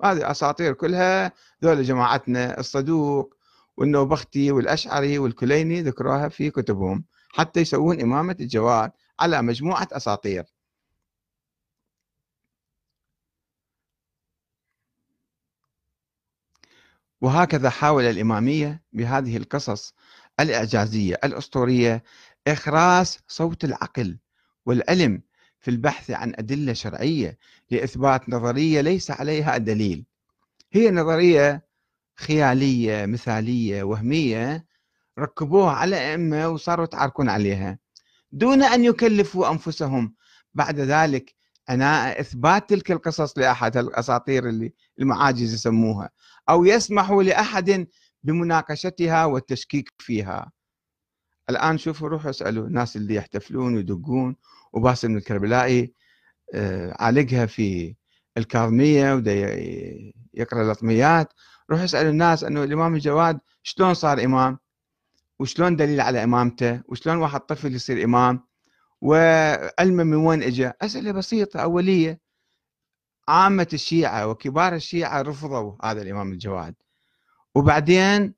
هذه 0.05 0.31
أساطير 0.31 0.73
كلها. 0.73 1.33
ذول 1.65 1.83
جماعتنا 1.83 2.61
الصدوق 2.61 3.35
والنوبختي 3.77 4.53
والأشعري 4.53 5.19
والكليني 5.19 5.83
ذكروها 5.83 6.29
في 6.29 6.51
كتبهم 6.51 7.05
حتى 7.31 7.61
يسوون 7.61 8.01
إمامة 8.01 8.37
الجواد 8.41 8.93
على 9.21 9.43
مجموعة 9.43 9.89
أساطير. 9.93 10.45
وهكذا 17.21 17.71
حاول 17.71 18.05
الإمامية 18.05 18.83
بهذه 18.93 19.37
القصص 19.37 19.95
الإعجازية 20.41 21.15
الأسطورية 21.25 22.05
إخراس 22.49 23.19
صوت 23.29 23.65
العقل 23.65 24.19
والعلم 24.67 25.23
في 25.61 25.71
البحث 25.71 26.11
عن 26.11 26.33
أدلة 26.37 26.73
شرعية 26.73 27.38
لإثبات 27.71 28.29
نظرية 28.29 28.81
ليس 28.81 29.11
عليها 29.11 29.57
دليل. 29.57 30.05
هي 30.73 30.90
نظرية 30.90 31.66
خيالية 32.16 33.07
مثالية 33.07 33.83
وهمية 33.83 34.66
ركبوها 35.18 35.71
على 35.73 36.11
أئمة 36.12 36.49
وصاروا 36.49 36.85
يتعاركون 36.85 37.29
عليها. 37.29 37.79
دون 38.33 38.62
أن 38.62 38.85
يكلفوا 38.85 39.51
أنفسهم 39.51 40.14
بعد 40.55 40.81
ذلك 40.81 41.35
عناء 41.68 42.21
إثبات 42.21 42.71
تلك 42.71 42.92
القصص 42.92 43.38
لأحد 43.38 43.77
الأساطير 43.77 44.49
اللي 44.49 44.73
المعاجز 45.01 45.55
يسموها 45.55 46.11
أو 46.49 46.64
يسمحوا 46.64 47.23
لأحد 47.23 47.87
بمناقشتها 48.23 49.25
والتشكيك 49.25 49.92
فيها. 49.99 50.53
الآن 51.51 51.79
شوفوا 51.79 52.09
روحوا 52.09 52.31
اسألوا 52.31 52.67
الناس 52.67 52.97
اللي 52.97 53.15
يحتفلون 53.15 53.75
ويدقون 53.75 54.37
وباسم 54.73 55.17
الكربلائي 55.17 55.93
آه، 56.55 56.97
عالقها 56.99 57.47
في 57.47 57.95
الكاظمية 58.37 59.15
ودا 59.15 59.33
يقرأ 60.35 60.63
الأطميات. 60.63 61.33
روح 61.71 61.81
اسأل 61.81 62.07
الناس 62.07 62.45
أنه 62.45 62.65
الإمام 62.65 62.95
الجواد 62.95 63.41
شلون 63.63 63.95
صار 63.95 64.25
إمام؟ 64.25 64.59
وشلون 65.39 65.77
دليل 65.77 66.01
على 66.01 66.25
إمامته؟ 66.25 66.83
وشلون 66.89 67.17
واحد 67.17 67.41
طفل 67.41 67.75
يصير 67.75 68.05
إمام؟ 68.05 68.41
وعلمه 69.01 70.05
من 70.05 70.15
وين 70.15 70.43
اجى 70.43 70.73
أسئلة 70.83 71.13
بسيطة 71.13 71.61
أولية. 71.61 72.21
عامة 73.29 73.69
الشيعة 73.73 74.27
وكبار 74.27 74.75
الشيعة 74.75 75.23
رفضوا 75.23 75.73
هذا 75.85 76.03
الإمام 76.03 76.33
الجواد. 76.33 76.75
وبعدين 77.55 78.35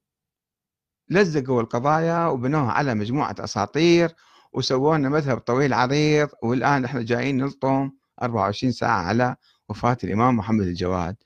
لزقوا 1.11 1.61
القضايا 1.61 2.27
وبنوها 2.27 2.73
على 2.73 2.95
مجموعة 2.95 3.35
أساطير 3.39 4.15
وسووا 4.53 4.97
لنا 4.97 5.09
مذهب 5.09 5.39
طويل 5.39 5.73
عريض 5.73 6.29
والآن 6.43 6.85
إحنا 6.85 7.03
جايين 7.03 7.37
نلطم 7.37 7.91
24 8.23 8.73
ساعة 8.73 9.03
على 9.03 9.37
وفاة 9.69 9.97
الإمام 10.05 10.37
محمد 10.37 10.67
الجواد. 10.67 11.17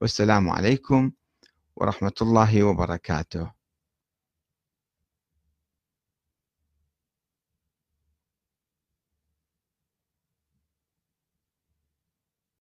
والسلام 0.00 0.50
عليكم 0.50 1.10
ورحمة 1.76 2.12
الله 2.22 2.62
وبركاته. 2.62 3.53